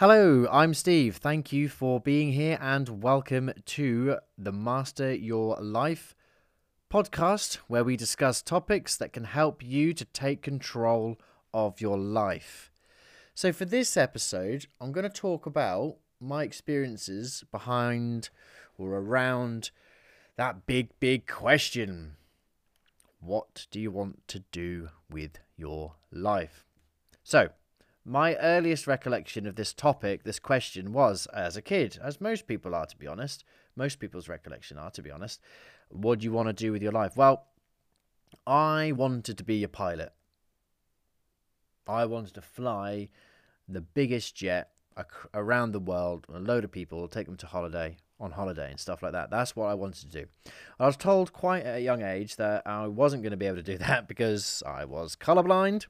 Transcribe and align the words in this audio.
Hello, 0.00 0.46
I'm 0.50 0.72
Steve. 0.72 1.18
Thank 1.18 1.52
you 1.52 1.68
for 1.68 2.00
being 2.00 2.32
here 2.32 2.56
and 2.58 3.02
welcome 3.02 3.52
to 3.66 4.16
the 4.38 4.50
Master 4.50 5.12
Your 5.12 5.58
Life 5.60 6.14
podcast, 6.90 7.56
where 7.66 7.84
we 7.84 7.98
discuss 7.98 8.40
topics 8.40 8.96
that 8.96 9.12
can 9.12 9.24
help 9.24 9.62
you 9.62 9.92
to 9.92 10.06
take 10.06 10.40
control 10.40 11.20
of 11.52 11.82
your 11.82 11.98
life. 11.98 12.72
So, 13.34 13.52
for 13.52 13.66
this 13.66 13.94
episode, 13.94 14.68
I'm 14.80 14.90
going 14.90 15.04
to 15.04 15.10
talk 15.10 15.44
about 15.44 15.96
my 16.18 16.44
experiences 16.44 17.44
behind 17.52 18.30
or 18.78 18.94
around 18.94 19.70
that 20.36 20.64
big, 20.64 20.98
big 20.98 21.26
question 21.26 22.16
What 23.20 23.66
do 23.70 23.78
you 23.78 23.90
want 23.90 24.26
to 24.28 24.44
do 24.50 24.88
with 25.10 25.40
your 25.58 25.96
life? 26.10 26.64
So, 27.22 27.50
my 28.04 28.36
earliest 28.36 28.86
recollection 28.86 29.46
of 29.46 29.56
this 29.56 29.72
topic, 29.72 30.24
this 30.24 30.38
question, 30.38 30.92
was 30.92 31.26
as 31.34 31.56
a 31.56 31.62
kid, 31.62 31.98
as 32.02 32.20
most 32.20 32.46
people 32.46 32.74
are, 32.74 32.86
to 32.86 32.96
be 32.96 33.06
honest. 33.06 33.44
Most 33.76 33.98
people's 34.00 34.28
recollection 34.28 34.78
are, 34.78 34.90
to 34.90 35.02
be 35.02 35.10
honest. 35.10 35.40
What 35.90 36.20
do 36.20 36.24
you 36.24 36.32
want 36.32 36.48
to 36.48 36.52
do 36.52 36.72
with 36.72 36.82
your 36.82 36.92
life? 36.92 37.16
Well, 37.16 37.46
I 38.46 38.92
wanted 38.92 39.38
to 39.38 39.44
be 39.44 39.62
a 39.62 39.68
pilot. 39.68 40.12
I 41.86 42.06
wanted 42.06 42.34
to 42.34 42.42
fly 42.42 43.08
the 43.68 43.80
biggest 43.80 44.34
jet 44.34 44.70
around 45.34 45.72
the 45.72 45.80
world, 45.80 46.26
a 46.32 46.38
load 46.38 46.64
of 46.64 46.72
people, 46.72 47.06
take 47.08 47.26
them 47.26 47.36
to 47.38 47.46
holiday, 47.46 47.96
on 48.18 48.32
holiday 48.32 48.70
and 48.70 48.78
stuff 48.78 49.02
like 49.02 49.12
that. 49.12 49.30
That's 49.30 49.56
what 49.56 49.66
I 49.66 49.74
wanted 49.74 50.10
to 50.10 50.20
do. 50.22 50.26
I 50.78 50.86
was 50.86 50.96
told 50.96 51.32
quite 51.32 51.64
at 51.64 51.78
a 51.78 51.80
young 51.80 52.02
age 52.02 52.36
that 52.36 52.66
I 52.66 52.86
wasn't 52.86 53.22
going 53.22 53.30
to 53.30 53.36
be 53.36 53.46
able 53.46 53.56
to 53.56 53.62
do 53.62 53.78
that 53.86 54.08
because 54.08 54.62
I 54.66 54.84
was 54.84 55.16
colorblind. 55.16 55.86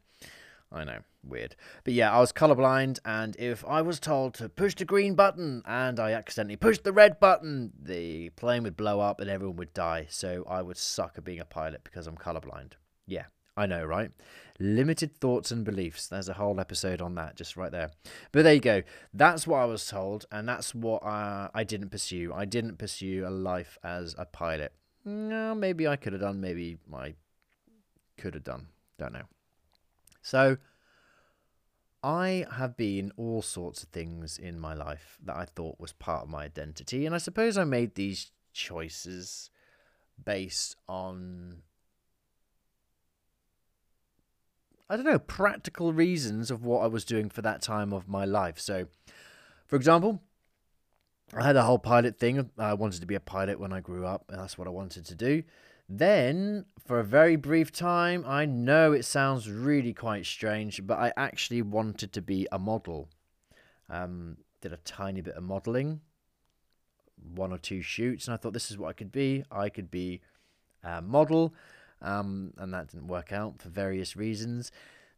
I 0.72 0.84
know, 0.84 0.98
weird. 1.24 1.56
But 1.82 1.94
yeah, 1.94 2.12
I 2.12 2.20
was 2.20 2.32
colorblind, 2.32 3.00
and 3.04 3.34
if 3.36 3.64
I 3.66 3.82
was 3.82 3.98
told 3.98 4.34
to 4.34 4.48
push 4.48 4.74
the 4.76 4.84
green 4.84 5.14
button 5.14 5.62
and 5.66 5.98
I 5.98 6.12
accidentally 6.12 6.56
pushed 6.56 6.84
the 6.84 6.92
red 6.92 7.18
button, 7.18 7.72
the 7.80 8.30
plane 8.30 8.62
would 8.62 8.76
blow 8.76 9.00
up 9.00 9.20
and 9.20 9.28
everyone 9.28 9.56
would 9.56 9.74
die. 9.74 10.06
So 10.08 10.44
I 10.48 10.62
would 10.62 10.76
suck 10.76 11.14
at 11.18 11.24
being 11.24 11.40
a 11.40 11.44
pilot 11.44 11.82
because 11.82 12.06
I'm 12.06 12.16
colorblind. 12.16 12.72
Yeah, 13.06 13.24
I 13.56 13.66
know, 13.66 13.84
right? 13.84 14.12
Limited 14.60 15.16
thoughts 15.16 15.50
and 15.50 15.64
beliefs. 15.64 16.06
There's 16.06 16.28
a 16.28 16.34
whole 16.34 16.60
episode 16.60 17.00
on 17.00 17.16
that, 17.16 17.34
just 17.34 17.56
right 17.56 17.72
there. 17.72 17.90
But 18.30 18.44
there 18.44 18.54
you 18.54 18.60
go. 18.60 18.82
That's 19.12 19.48
what 19.48 19.58
I 19.58 19.64
was 19.64 19.84
told, 19.88 20.26
and 20.30 20.48
that's 20.48 20.72
what 20.72 21.02
uh, 21.02 21.48
I 21.52 21.64
didn't 21.64 21.88
pursue. 21.88 22.32
I 22.32 22.44
didn't 22.44 22.76
pursue 22.76 23.24
a 23.26 23.30
life 23.30 23.76
as 23.82 24.14
a 24.16 24.24
pilot. 24.24 24.72
No, 25.04 25.52
maybe 25.54 25.88
I 25.88 25.96
could 25.96 26.12
have 26.12 26.22
done. 26.22 26.40
Maybe 26.40 26.78
I 26.94 27.14
could 28.16 28.34
have 28.34 28.44
done. 28.44 28.68
Don't 28.98 29.14
know. 29.14 29.24
So, 30.22 30.58
I 32.02 32.46
have 32.52 32.76
been 32.76 33.12
all 33.16 33.42
sorts 33.42 33.82
of 33.82 33.90
things 33.90 34.38
in 34.38 34.58
my 34.58 34.74
life 34.74 35.18
that 35.24 35.36
I 35.36 35.44
thought 35.44 35.80
was 35.80 35.92
part 35.92 36.24
of 36.24 36.30
my 36.30 36.44
identity, 36.44 37.06
and 37.06 37.14
I 37.14 37.18
suppose 37.18 37.58
I 37.58 37.64
made 37.64 37.94
these 37.94 38.30
choices 38.52 39.50
based 40.22 40.76
on 40.88 41.62
I 44.90 44.96
don't 44.96 45.04
know, 45.04 45.20
practical 45.20 45.92
reasons 45.92 46.50
of 46.50 46.64
what 46.64 46.82
I 46.82 46.88
was 46.88 47.04
doing 47.04 47.28
for 47.28 47.42
that 47.42 47.62
time 47.62 47.92
of 47.92 48.08
my 48.08 48.24
life. 48.24 48.58
So, 48.58 48.88
for 49.68 49.76
example, 49.76 50.20
I 51.32 51.44
had 51.44 51.54
a 51.54 51.62
whole 51.62 51.78
pilot 51.78 52.18
thing. 52.18 52.50
I 52.58 52.74
wanted 52.74 53.00
to 53.00 53.06
be 53.06 53.14
a 53.14 53.20
pilot 53.20 53.60
when 53.60 53.72
I 53.72 53.78
grew 53.78 54.04
up, 54.04 54.24
and 54.28 54.40
that's 54.40 54.58
what 54.58 54.66
I 54.66 54.70
wanted 54.70 55.04
to 55.06 55.14
do. 55.14 55.44
Then, 55.92 56.66
for 56.86 57.00
a 57.00 57.04
very 57.04 57.34
brief 57.34 57.72
time, 57.72 58.24
I 58.26 58.46
know 58.46 58.92
it 58.92 59.04
sounds 59.04 59.50
really 59.50 59.92
quite 59.92 60.24
strange, 60.24 60.86
but 60.86 60.98
I 60.98 61.12
actually 61.16 61.62
wanted 61.62 62.12
to 62.12 62.22
be 62.22 62.46
a 62.52 62.58
model. 62.60 63.08
Um, 63.88 64.36
did 64.60 64.72
a 64.72 64.76
tiny 64.78 65.20
bit 65.20 65.34
of 65.34 65.42
modeling, 65.42 66.00
one 67.34 67.52
or 67.52 67.58
two 67.58 67.82
shoots, 67.82 68.28
and 68.28 68.34
I 68.34 68.36
thought 68.36 68.52
this 68.52 68.70
is 68.70 68.78
what 68.78 68.88
I 68.88 68.92
could 68.92 69.10
be. 69.10 69.42
I 69.50 69.68
could 69.68 69.90
be 69.90 70.20
a 70.84 71.02
model 71.02 71.52
um, 72.02 72.52
and 72.56 72.72
that 72.72 72.88
didn't 72.88 73.08
work 73.08 73.32
out 73.32 73.60
for 73.60 73.68
various 73.68 74.16
reasons. 74.16 74.70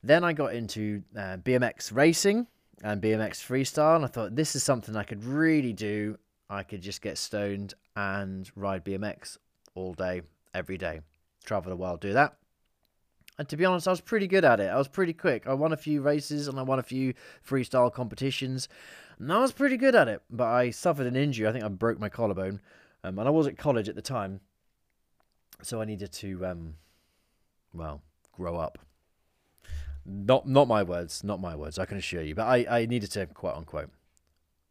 Then 0.02 0.24
I 0.24 0.32
got 0.32 0.54
into 0.54 1.02
uh, 1.16 1.36
BMX 1.38 1.94
racing 1.94 2.46
and 2.82 3.00
BMX 3.00 3.36
freestyle, 3.36 3.96
and 3.96 4.04
I 4.04 4.08
thought 4.08 4.34
this 4.34 4.56
is 4.56 4.62
something 4.62 4.96
I 4.96 5.04
could 5.04 5.24
really 5.24 5.72
do. 5.72 6.18
I 6.50 6.62
could 6.62 6.82
just 6.82 7.00
get 7.00 7.18
stoned 7.18 7.74
and 7.94 8.50
ride 8.56 8.84
BMX 8.84 9.38
all 9.74 9.94
day, 9.94 10.22
every 10.54 10.78
day, 10.78 11.00
travel 11.44 11.70
the 11.70 11.76
world, 11.76 12.00
do 12.00 12.12
that. 12.12 12.36
And 13.38 13.48
to 13.48 13.56
be 13.56 13.64
honest, 13.64 13.88
I 13.88 13.92
was 13.92 14.00
pretty 14.00 14.26
good 14.26 14.44
at 14.44 14.60
it. 14.60 14.70
I 14.70 14.76
was 14.76 14.88
pretty 14.88 15.14
quick. 15.14 15.46
I 15.46 15.54
won 15.54 15.72
a 15.72 15.76
few 15.76 16.02
races 16.02 16.48
and 16.48 16.58
I 16.58 16.62
won 16.62 16.78
a 16.78 16.82
few 16.82 17.14
freestyle 17.46 17.92
competitions. 17.92 18.68
And 19.18 19.32
I 19.32 19.38
was 19.38 19.52
pretty 19.52 19.78
good 19.78 19.94
at 19.94 20.06
it. 20.06 20.22
But 20.28 20.48
I 20.48 20.70
suffered 20.70 21.06
an 21.06 21.16
injury. 21.16 21.48
I 21.48 21.52
think 21.52 21.64
I 21.64 21.68
broke 21.68 21.98
my 21.98 22.10
collarbone. 22.10 22.60
Um, 23.02 23.18
and 23.18 23.26
I 23.26 23.30
was 23.30 23.46
at 23.46 23.56
college 23.56 23.88
at 23.88 23.94
the 23.94 24.02
time 24.02 24.40
so 25.62 25.80
I 25.80 25.84
needed 25.84 26.12
to, 26.12 26.46
um, 26.46 26.74
well, 27.72 28.02
grow 28.32 28.56
up. 28.56 28.78
Not 30.04 30.48
not 30.48 30.66
my 30.66 30.82
words, 30.82 31.22
not 31.22 31.40
my 31.40 31.54
words. 31.54 31.78
I 31.78 31.84
can 31.84 31.96
assure 31.96 32.22
you, 32.22 32.34
but 32.34 32.46
I 32.46 32.66
I 32.68 32.86
needed 32.86 33.12
to 33.12 33.26
quote 33.26 33.56
unquote 33.56 33.90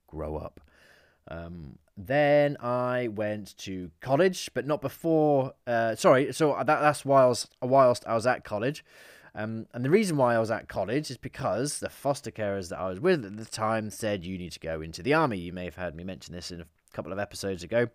grow 0.08 0.36
up. 0.36 0.60
Um, 1.28 1.78
then 1.98 2.58
I 2.60 3.10
went 3.10 3.56
to 3.60 3.92
college, 4.00 4.50
but 4.54 4.66
not 4.66 4.82
before. 4.82 5.54
Uh, 5.68 5.96
sorry, 5.96 6.34
so 6.34 6.56
that 6.58 6.66
that's 6.66 7.06
whilst 7.06 7.56
whilst 7.62 8.06
I 8.08 8.16
was 8.16 8.26
at 8.26 8.44
college. 8.44 8.84
Um, 9.34 9.68
and 9.74 9.86
the 9.86 9.90
reason 9.90 10.18
why 10.18 10.36
I 10.36 10.40
was 10.40 10.52
at 10.52 10.68
college 10.68 11.10
is 11.10 11.18
because 11.18 11.80
the 11.80 11.90
foster 11.90 12.32
carers 12.32 12.70
that 12.70 12.80
I 12.80 12.90
was 12.90 13.00
with 13.00 13.24
at 13.24 13.38
the 13.38 13.46
time 13.46 13.90
said 13.90 14.26
you 14.26 14.38
need 14.38 14.52
to 14.52 14.60
go 14.60 14.82
into 14.82 15.02
the 15.02 15.14
army. 15.14 15.38
You 15.38 15.54
may 15.54 15.66
have 15.66 15.76
heard 15.76 15.96
me 15.96 16.04
mention 16.04 16.36
this 16.36 16.52
in 16.52 16.60
a 16.60 16.66
couple 16.94 17.14
of 17.14 17.20
episodes 17.20 17.64
ago 17.64 17.88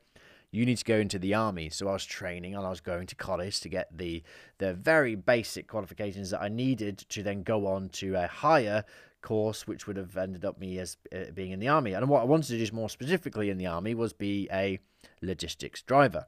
you 0.51 0.65
need 0.65 0.79
to 0.79 0.85
go 0.85 0.97
into 0.97 1.19
the 1.19 1.35
army. 1.35 1.69
So 1.69 1.89
I 1.89 1.93
was 1.93 2.05
training 2.05 2.55
and 2.55 2.65
I 2.65 2.71
was 2.71 2.81
going 2.81 3.07
to 3.09 3.15
college 3.15 3.61
to 3.61 3.69
get 3.69 3.97
the 3.97 4.23
the 4.59 4.75
very 4.75 5.15
basic 5.15 5.69
qualifications 5.69 6.31
that 6.31 6.41
I 6.41 6.49
needed 6.49 6.99
to 7.11 7.23
then 7.23 7.43
go 7.43 7.67
on 7.67 7.89
to 7.91 8.15
a 8.15 8.27
higher 8.27 8.85
course, 9.27 9.67
which 9.67 9.89
would 9.89 9.97
have 9.97 10.17
ended 10.17 10.45
up 10.45 10.57
me 10.57 10.79
as 10.79 10.97
uh, 11.13 11.33
being 11.35 11.51
in 11.51 11.59
the 11.59 11.67
army. 11.67 11.95
And 11.95 12.09
what 12.09 12.23
I 12.23 12.25
wanted 12.25 12.47
to 12.47 12.65
do 12.65 12.73
more 12.73 12.89
specifically 12.89 13.51
in 13.51 13.59
the 13.59 13.67
army 13.67 13.93
was 13.93 14.13
be 14.13 14.49
a 14.53 14.79
logistics 15.21 15.83
driver. 15.83 16.27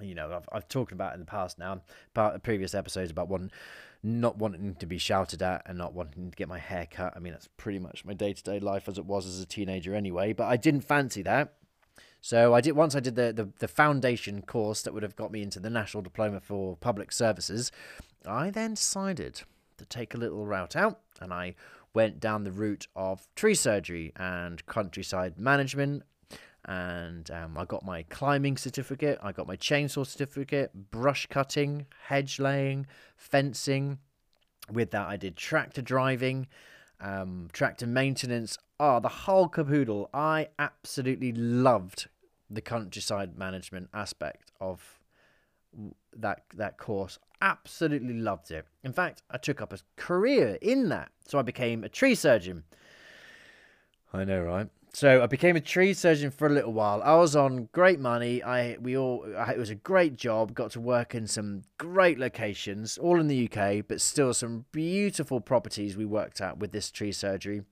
You 0.00 0.14
know, 0.14 0.32
I've, 0.32 0.48
I've 0.50 0.68
talked 0.68 0.92
about 0.92 1.12
in 1.12 1.20
the 1.20 1.26
past 1.26 1.58
now, 1.58 1.82
part 2.14 2.34
of 2.34 2.42
previous 2.42 2.74
episodes 2.74 3.10
about 3.10 3.28
one 3.28 3.50
not 4.02 4.38
wanting 4.38 4.76
to 4.76 4.86
be 4.86 4.96
shouted 4.96 5.42
at 5.42 5.60
and 5.66 5.76
not 5.76 5.92
wanting 5.92 6.30
to 6.30 6.36
get 6.36 6.48
my 6.48 6.58
hair 6.58 6.88
cut. 6.90 7.12
I 7.14 7.18
mean, 7.18 7.34
that's 7.34 7.50
pretty 7.58 7.78
much 7.78 8.02
my 8.06 8.14
day 8.14 8.32
to 8.32 8.42
day 8.42 8.58
life 8.58 8.88
as 8.88 8.96
it 8.96 9.04
was 9.04 9.26
as 9.26 9.38
a 9.38 9.44
teenager 9.46 9.94
anyway. 9.94 10.32
But 10.32 10.46
I 10.46 10.56
didn't 10.56 10.80
fancy 10.80 11.20
that. 11.24 11.52
So 12.22 12.54
I 12.54 12.62
did 12.62 12.72
once 12.72 12.94
I 12.94 13.00
did 13.00 13.14
the, 13.14 13.30
the, 13.34 13.50
the 13.58 13.68
foundation 13.68 14.40
course 14.40 14.80
that 14.82 14.94
would 14.94 15.02
have 15.02 15.16
got 15.16 15.32
me 15.32 15.42
into 15.42 15.60
the 15.60 15.68
National 15.68 16.02
Diploma 16.02 16.40
for 16.40 16.78
Public 16.78 17.12
Services. 17.12 17.70
I 18.24 18.48
then 18.48 18.72
decided 18.72 19.42
to 19.76 19.84
take 19.84 20.14
a 20.14 20.18
little 20.18 20.46
route 20.46 20.76
out 20.76 21.00
and 21.20 21.32
I 21.32 21.54
went 21.94 22.20
down 22.20 22.44
the 22.44 22.52
route 22.52 22.86
of 22.94 23.26
tree 23.34 23.54
surgery 23.54 24.12
and 24.16 24.64
countryside 24.66 25.38
management. 25.38 26.02
And 26.66 27.30
um, 27.30 27.56
I 27.56 27.64
got 27.64 27.84
my 27.84 28.02
climbing 28.04 28.56
certificate, 28.56 29.18
I 29.22 29.32
got 29.32 29.46
my 29.46 29.56
chainsaw 29.56 30.06
certificate, 30.06 30.90
brush 30.90 31.26
cutting, 31.26 31.86
hedge 32.06 32.38
laying, 32.38 32.86
fencing. 33.16 33.98
With 34.70 34.90
that, 34.90 35.08
I 35.08 35.16
did 35.16 35.36
tractor 35.36 35.82
driving, 35.82 36.46
um, 37.00 37.48
tractor 37.52 37.86
maintenance. 37.86 38.58
Oh, 38.78 39.00
the 39.00 39.08
whole 39.08 39.48
caboodle. 39.48 40.10
I 40.12 40.48
absolutely 40.58 41.32
loved 41.32 42.08
the 42.50 42.60
countryside 42.60 43.38
management 43.38 43.88
aspect 43.94 44.52
of 44.60 45.00
that 46.16 46.42
that 46.54 46.78
course. 46.78 47.18
Absolutely 47.42 48.14
loved 48.14 48.50
it. 48.50 48.66
In 48.84 48.92
fact, 48.92 49.22
I 49.30 49.38
took 49.38 49.62
up 49.62 49.72
a 49.72 49.78
career 49.96 50.58
in 50.60 50.88
that. 50.90 51.10
So 51.26 51.38
I 51.38 51.42
became 51.42 51.84
a 51.84 51.88
tree 51.88 52.14
surgeon. 52.14 52.64
I 54.12 54.24
know, 54.24 54.42
right? 54.42 54.68
So 54.92 55.22
I 55.22 55.26
became 55.26 55.54
a 55.54 55.60
tree 55.60 55.94
surgeon 55.94 56.32
for 56.32 56.48
a 56.48 56.50
little 56.50 56.72
while. 56.72 57.00
I 57.02 57.14
was 57.14 57.36
on 57.36 57.68
great 57.72 58.00
money. 58.00 58.42
I 58.42 58.76
we 58.80 58.96
all 58.96 59.24
it 59.24 59.58
was 59.58 59.70
a 59.70 59.76
great 59.76 60.16
job. 60.16 60.52
Got 60.52 60.72
to 60.72 60.80
work 60.80 61.14
in 61.14 61.26
some 61.26 61.62
great 61.78 62.18
locations, 62.18 62.98
all 62.98 63.20
in 63.20 63.28
the 63.28 63.48
UK, 63.48 63.84
but 63.86 64.00
still 64.00 64.34
some 64.34 64.64
beautiful 64.72 65.40
properties 65.40 65.96
we 65.96 66.04
worked 66.04 66.40
at 66.40 66.58
with 66.58 66.72
this 66.72 66.90
tree 66.90 67.12
surgery. 67.12 67.62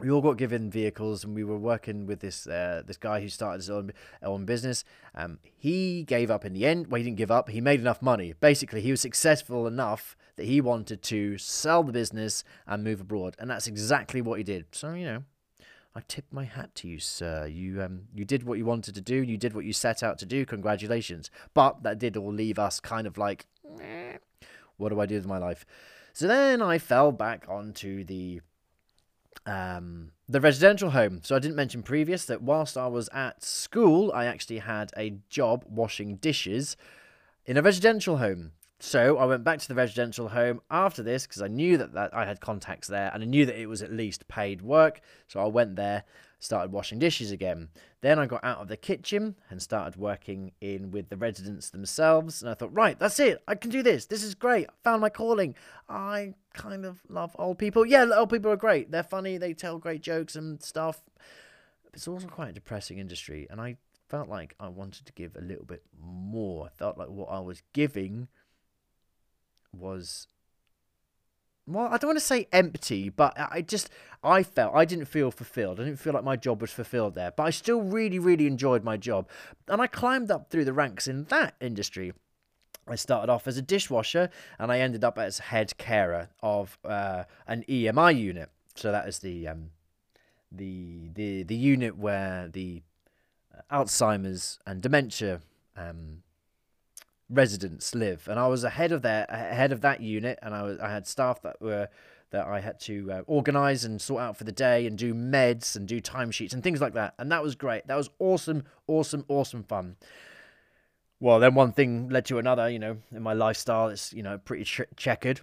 We 0.00 0.10
all 0.10 0.20
got 0.20 0.36
given 0.36 0.70
vehicles, 0.70 1.22
and 1.22 1.34
we 1.34 1.44
were 1.44 1.58
working 1.58 2.06
with 2.06 2.20
this 2.20 2.46
uh, 2.46 2.82
this 2.84 2.96
guy 2.96 3.20
who 3.20 3.28
started 3.28 3.58
his 3.58 3.70
own 3.70 3.92
own 4.22 4.44
business. 4.44 4.84
Um, 5.14 5.38
he 5.56 6.02
gave 6.04 6.30
up 6.30 6.44
in 6.44 6.54
the 6.54 6.66
end. 6.66 6.88
Well, 6.88 6.98
he 6.98 7.04
didn't 7.04 7.18
give 7.18 7.30
up. 7.30 7.50
He 7.50 7.60
made 7.60 7.80
enough 7.80 8.02
money. 8.02 8.34
Basically, 8.40 8.80
he 8.80 8.90
was 8.90 9.00
successful 9.00 9.66
enough 9.66 10.16
that 10.36 10.46
he 10.46 10.60
wanted 10.60 11.02
to 11.02 11.38
sell 11.38 11.84
the 11.84 11.92
business 11.92 12.42
and 12.66 12.82
move 12.82 13.00
abroad, 13.02 13.36
and 13.38 13.50
that's 13.50 13.66
exactly 13.66 14.20
what 14.22 14.38
he 14.38 14.44
did. 14.44 14.66
So 14.72 14.94
you 14.94 15.04
know, 15.04 15.24
I 15.94 16.00
tip 16.08 16.24
my 16.30 16.44
hat 16.44 16.74
to 16.76 16.88
you, 16.88 16.98
sir. 16.98 17.46
You 17.46 17.82
um 17.82 18.02
you 18.14 18.24
did 18.24 18.44
what 18.44 18.58
you 18.58 18.64
wanted 18.64 18.94
to 18.94 19.00
do. 19.02 19.16
You 19.16 19.36
did 19.36 19.54
what 19.54 19.66
you 19.66 19.72
set 19.72 20.02
out 20.02 20.18
to 20.20 20.26
do. 20.26 20.46
Congratulations. 20.46 21.30
But 21.52 21.82
that 21.82 21.98
did 21.98 22.16
all 22.16 22.32
leave 22.32 22.58
us 22.58 22.80
kind 22.80 23.06
of 23.06 23.18
like, 23.18 23.46
what 24.78 24.88
do 24.88 25.00
I 25.00 25.06
do 25.06 25.16
with 25.16 25.26
my 25.26 25.38
life? 25.38 25.66
So 26.14 26.26
then 26.26 26.62
I 26.62 26.78
fell 26.78 27.12
back 27.12 27.44
onto 27.48 28.04
the 28.04 28.40
um, 29.46 30.12
the 30.28 30.40
residential 30.40 30.90
home. 30.90 31.20
So 31.22 31.36
I 31.36 31.38
didn't 31.38 31.56
mention 31.56 31.82
previous 31.82 32.24
that 32.26 32.42
whilst 32.42 32.76
I 32.76 32.86
was 32.86 33.08
at 33.12 33.42
school, 33.42 34.12
I 34.12 34.26
actually 34.26 34.58
had 34.58 34.90
a 34.96 35.16
job 35.28 35.64
washing 35.68 36.16
dishes 36.16 36.76
in 37.44 37.56
a 37.56 37.62
residential 37.62 38.18
home. 38.18 38.52
So 38.78 39.16
I 39.16 39.26
went 39.26 39.44
back 39.44 39.60
to 39.60 39.68
the 39.68 39.76
residential 39.76 40.28
home 40.28 40.60
after 40.70 41.02
this 41.04 41.26
because 41.26 41.40
I 41.40 41.48
knew 41.48 41.76
that, 41.78 41.92
that 41.94 42.12
I 42.14 42.24
had 42.26 42.40
contacts 42.40 42.88
there 42.88 43.10
and 43.14 43.22
I 43.22 43.26
knew 43.26 43.46
that 43.46 43.56
it 43.56 43.66
was 43.66 43.80
at 43.80 43.92
least 43.92 44.26
paid 44.26 44.60
work. 44.60 45.00
So 45.28 45.40
I 45.40 45.46
went 45.46 45.76
there, 45.76 46.02
started 46.42 46.72
washing 46.72 46.98
dishes 46.98 47.30
again. 47.30 47.68
Then 48.00 48.18
I 48.18 48.26
got 48.26 48.42
out 48.42 48.58
of 48.58 48.66
the 48.66 48.76
kitchen 48.76 49.36
and 49.48 49.62
started 49.62 49.94
working 49.94 50.50
in 50.60 50.90
with 50.90 51.08
the 51.08 51.16
residents 51.16 51.70
themselves. 51.70 52.42
And 52.42 52.50
I 52.50 52.54
thought, 52.54 52.74
right, 52.74 52.98
that's 52.98 53.20
it. 53.20 53.40
I 53.46 53.54
can 53.54 53.70
do 53.70 53.80
this. 53.80 54.06
This 54.06 54.24
is 54.24 54.34
great. 54.34 54.66
I 54.68 54.72
found 54.82 55.00
my 55.00 55.08
calling. 55.08 55.54
I 55.88 56.34
kind 56.52 56.84
of 56.84 57.00
love 57.08 57.36
old 57.38 57.58
people. 57.58 57.86
Yeah, 57.86 58.10
old 58.12 58.30
people 58.30 58.50
are 58.50 58.56
great. 58.56 58.90
They're 58.90 59.04
funny. 59.04 59.36
They 59.36 59.54
tell 59.54 59.78
great 59.78 60.02
jokes 60.02 60.34
and 60.34 60.60
stuff. 60.60 61.00
It's 61.94 62.08
also 62.08 62.26
quite 62.26 62.48
a 62.48 62.54
depressing 62.54 62.98
industry. 62.98 63.46
And 63.48 63.60
I 63.60 63.76
felt 64.08 64.28
like 64.28 64.56
I 64.58 64.66
wanted 64.66 65.06
to 65.06 65.12
give 65.12 65.36
a 65.36 65.40
little 65.40 65.64
bit 65.64 65.84
more. 65.96 66.66
I 66.66 66.70
felt 66.70 66.98
like 66.98 67.08
what 67.08 67.28
I 67.30 67.38
was 67.38 67.62
giving 67.72 68.26
was 69.72 70.26
well, 71.66 71.88
I 71.90 71.96
don't 71.96 72.08
want 72.08 72.18
to 72.18 72.24
say 72.24 72.48
empty, 72.52 73.08
but 73.08 73.34
I 73.38 73.62
just 73.62 73.88
I 74.22 74.42
felt 74.42 74.74
I 74.74 74.84
didn't 74.84 75.06
feel 75.06 75.30
fulfilled. 75.30 75.80
I 75.80 75.84
didn't 75.84 76.00
feel 76.00 76.12
like 76.12 76.24
my 76.24 76.36
job 76.36 76.60
was 76.60 76.70
fulfilled 76.70 77.14
there, 77.14 77.32
but 77.36 77.44
I 77.44 77.50
still 77.50 77.80
really 77.80 78.18
really 78.18 78.46
enjoyed 78.46 78.82
my 78.84 78.96
job. 78.96 79.28
And 79.68 79.80
I 79.80 79.86
climbed 79.86 80.30
up 80.30 80.50
through 80.50 80.64
the 80.64 80.72
ranks 80.72 81.06
in 81.06 81.24
that 81.24 81.54
industry. 81.60 82.12
I 82.88 82.96
started 82.96 83.30
off 83.30 83.46
as 83.46 83.56
a 83.56 83.62
dishwasher 83.62 84.28
and 84.58 84.72
I 84.72 84.80
ended 84.80 85.04
up 85.04 85.16
as 85.16 85.38
head 85.38 85.78
carer 85.78 86.30
of 86.42 86.78
uh, 86.84 87.24
an 87.46 87.64
EMI 87.68 88.18
unit. 88.18 88.50
So 88.74 88.90
that 88.90 89.06
is 89.06 89.20
the 89.20 89.46
um, 89.46 89.70
the 90.50 91.10
the 91.14 91.44
the 91.44 91.56
unit 91.56 91.96
where 91.96 92.48
the 92.48 92.82
Alzheimer's 93.70 94.58
and 94.66 94.82
dementia 94.82 95.40
um, 95.76 96.22
residents 97.32 97.94
live, 97.94 98.28
and 98.28 98.38
I 98.38 98.46
was 98.46 98.62
ahead 98.62 98.92
of 98.92 99.02
that 99.02 99.30
ahead 99.30 99.72
of 99.72 99.80
that 99.80 100.00
unit, 100.00 100.38
and 100.42 100.54
I 100.54 100.62
was 100.62 100.78
I 100.78 100.90
had 100.90 101.06
staff 101.06 101.42
that 101.42 101.60
were 101.60 101.88
that 102.30 102.46
I 102.46 102.60
had 102.60 102.80
to 102.80 103.12
uh, 103.12 103.22
organize 103.26 103.84
and 103.84 104.00
sort 104.00 104.22
out 104.22 104.36
for 104.36 104.44
the 104.44 104.52
day 104.52 104.86
and 104.86 104.96
do 104.96 105.14
meds 105.14 105.76
and 105.76 105.86
do 105.86 106.00
timesheets 106.00 106.52
and 106.52 106.62
things 106.62 106.80
like 106.80 106.94
that, 106.94 107.14
and 107.18 107.30
that 107.32 107.42
was 107.42 107.54
great. 107.54 107.86
That 107.86 107.96
was 107.96 108.10
awesome, 108.18 108.64
awesome, 108.86 109.24
awesome 109.28 109.64
fun. 109.64 109.96
Well, 111.20 111.38
then 111.38 111.54
one 111.54 111.72
thing 111.72 112.08
led 112.08 112.24
to 112.26 112.38
another. 112.38 112.68
You 112.68 112.78
know, 112.78 112.96
in 113.14 113.22
my 113.22 113.32
lifestyle, 113.32 113.88
it's 113.88 114.12
you 114.12 114.22
know 114.22 114.38
pretty 114.38 114.64
ch- 114.64 114.96
checkered. 114.96 115.40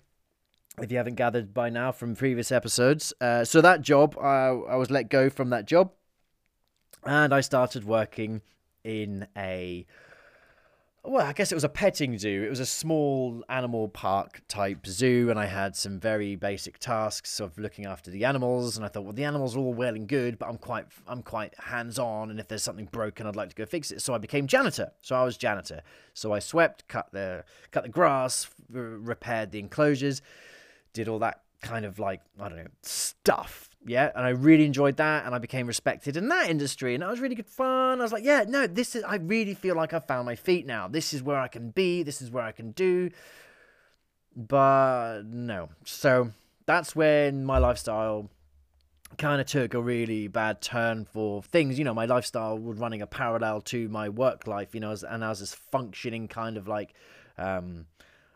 If 0.81 0.91
you 0.91 0.97
haven't 0.97 1.15
gathered 1.15 1.53
by 1.53 1.69
now 1.69 1.91
from 1.91 2.15
previous 2.15 2.51
episodes, 2.51 3.13
uh, 3.19 3.43
so 3.43 3.59
that 3.59 3.81
job, 3.81 4.17
I, 4.17 4.47
I 4.47 4.75
was 4.75 4.89
let 4.89 5.09
go 5.09 5.29
from 5.29 5.49
that 5.49 5.65
job, 5.65 5.91
and 7.03 7.33
I 7.33 7.41
started 7.41 7.83
working 7.83 8.41
in 8.83 9.27
a 9.35 9.85
well, 11.03 11.25
I 11.25 11.33
guess 11.33 11.51
it 11.51 11.55
was 11.55 11.63
a 11.63 11.69
petting 11.69 12.17
zoo. 12.17 12.43
It 12.43 12.49
was 12.49 12.59
a 12.59 12.65
small 12.65 13.43
animal 13.47 13.87
park 13.87 14.41
type 14.47 14.85
zoo, 14.85 15.29
and 15.29 15.39
I 15.39 15.45
had 15.45 15.75
some 15.75 15.99
very 15.99 16.35
basic 16.35 16.77
tasks 16.77 17.39
of 17.39 17.57
looking 17.57 17.85
after 17.85 18.11
the 18.11 18.25
animals. 18.25 18.75
And 18.75 18.85
I 18.85 18.89
thought, 18.89 19.03
well, 19.03 19.13
the 19.13 19.23
animals 19.23 19.55
are 19.55 19.59
all 19.59 19.73
well 19.73 19.95
and 19.95 20.07
good, 20.07 20.37
but 20.37 20.49
I'm 20.49 20.57
quite, 20.57 20.85
I'm 21.07 21.23
quite 21.23 21.57
hands 21.59 21.99
on, 21.99 22.29
and 22.29 22.39
if 22.39 22.47
there's 22.47 22.63
something 22.63 22.85
broken, 22.91 23.25
I'd 23.25 23.35
like 23.35 23.49
to 23.49 23.55
go 23.55 23.65
fix 23.65 23.91
it. 23.91 24.01
So 24.01 24.13
I 24.13 24.17
became 24.17 24.45
janitor. 24.45 24.91
So 25.01 25.15
I 25.15 25.23
was 25.23 25.37
janitor. 25.37 25.81
So 26.13 26.33
I 26.33 26.39
swept, 26.39 26.87
cut 26.87 27.07
the, 27.11 27.45
cut 27.71 27.83
the 27.83 27.89
grass, 27.89 28.49
repaired 28.69 29.51
the 29.51 29.59
enclosures, 29.59 30.21
did 30.93 31.07
all 31.07 31.19
that 31.19 31.41
kind 31.61 31.85
of 31.85 31.99
like 31.99 32.21
I 32.39 32.47
don't 32.47 32.57
know 32.57 32.67
stuff 32.81 33.68
yeah 33.85 34.11
and 34.15 34.25
i 34.25 34.29
really 34.29 34.65
enjoyed 34.65 34.97
that 34.97 35.25
and 35.25 35.33
i 35.33 35.37
became 35.37 35.65
respected 35.65 36.17
in 36.17 36.27
that 36.27 36.49
industry 36.49 36.93
and 36.93 37.01
that 37.01 37.09
was 37.09 37.19
really 37.19 37.35
good 37.35 37.47
fun. 37.47 37.99
I 37.99 38.03
was 38.03 38.11
like 38.11 38.23
yeah 38.23 38.43
no 38.47 38.67
this 38.67 38.95
is 38.95 39.03
i 39.03 39.15
really 39.15 39.53
feel 39.53 39.75
like 39.75 39.93
i 39.93 39.99
found 39.99 40.25
my 40.25 40.35
feet 40.35 40.65
now. 40.65 40.87
This 40.87 41.13
is 41.13 41.23
where 41.23 41.39
i 41.39 41.47
can 41.47 41.71
be. 41.71 42.03
This 42.03 42.21
is 42.21 42.29
where 42.29 42.43
i 42.43 42.51
can 42.51 42.71
do. 42.71 43.09
But 44.35 45.23
no. 45.23 45.69
So 45.85 46.31
that's 46.65 46.95
when 46.95 47.45
my 47.45 47.57
lifestyle 47.57 48.29
kind 49.17 49.41
of 49.41 49.47
took 49.47 49.73
a 49.73 49.81
really 49.81 50.27
bad 50.27 50.61
turn 50.61 51.05
for 51.05 51.41
things. 51.41 51.79
You 51.79 51.85
know 51.85 51.93
my 51.93 52.05
lifestyle 52.05 52.57
was 52.57 52.77
running 52.77 53.01
a 53.01 53.07
parallel 53.07 53.61
to 53.61 53.89
my 53.89 54.09
work 54.09 54.45
life 54.45 54.73
you 54.73 54.79
know 54.79 54.95
and 55.09 55.25
i 55.25 55.29
was 55.29 55.39
this 55.39 55.53
functioning 55.53 56.27
kind 56.27 56.57
of 56.57 56.67
like 56.67 56.93
um 57.37 57.85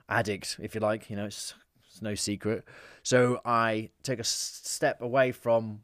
addict 0.10 0.58
if 0.62 0.76
you 0.76 0.82
like 0.82 1.10
you 1.10 1.16
know 1.16 1.26
it's 1.26 1.54
it's 1.94 2.02
no 2.02 2.16
secret. 2.16 2.66
So 3.04 3.40
I 3.46 3.92
took 4.02 4.20
a 4.20 4.24
step 4.24 5.02
away 5.02 5.32
from. 5.32 5.82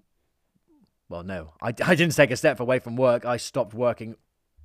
Well, 1.08 1.24
no, 1.24 1.54
I, 1.62 1.68
I 1.84 1.96
didn't 1.96 2.16
take 2.16 2.32
a 2.32 2.38
step 2.38 2.60
away 2.60 2.80
from 2.80 2.96
work. 2.96 3.26
I 3.26 3.38
stopped 3.38 3.74
working 3.74 4.16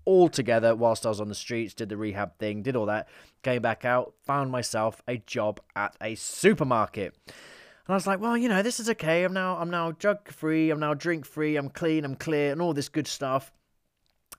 altogether 0.07 0.75
whilst 0.75 1.07
I 1.07 1.09
was 1.11 1.21
on 1.21 1.29
the 1.29 1.35
streets, 1.35 1.73
did 1.73 1.89
the 1.89 1.97
rehab 1.97 2.39
thing, 2.39 2.63
did 2.63 2.77
all 2.77 2.87
that, 2.87 3.09
came 3.43 3.63
back 3.63 3.87
out, 3.87 4.15
found 4.23 4.51
myself 4.51 5.03
a 5.09 5.17
job 5.17 5.61
at 5.75 5.97
a 6.01 6.15
supermarket. 6.15 7.15
And 7.27 7.93
I 7.93 7.95
was 7.95 8.07
like, 8.07 8.21
well, 8.21 8.37
you 8.37 8.49
know, 8.49 8.63
this 8.63 8.81
is 8.81 8.91
okay. 8.91 9.25
I'm 9.25 9.33
now 9.33 9.57
I'm 9.57 9.71
now 9.71 9.93
drug 9.93 10.31
free, 10.31 10.71
I'm 10.71 10.81
now 10.81 10.95
drink 10.95 11.27
free, 11.27 11.57
I'm 11.57 11.69
clean, 11.69 12.05
I'm 12.05 12.17
clear, 12.17 12.53
and 12.53 12.61
all 12.61 12.75
this 12.75 12.89
good 12.89 13.07
stuff 13.07 13.53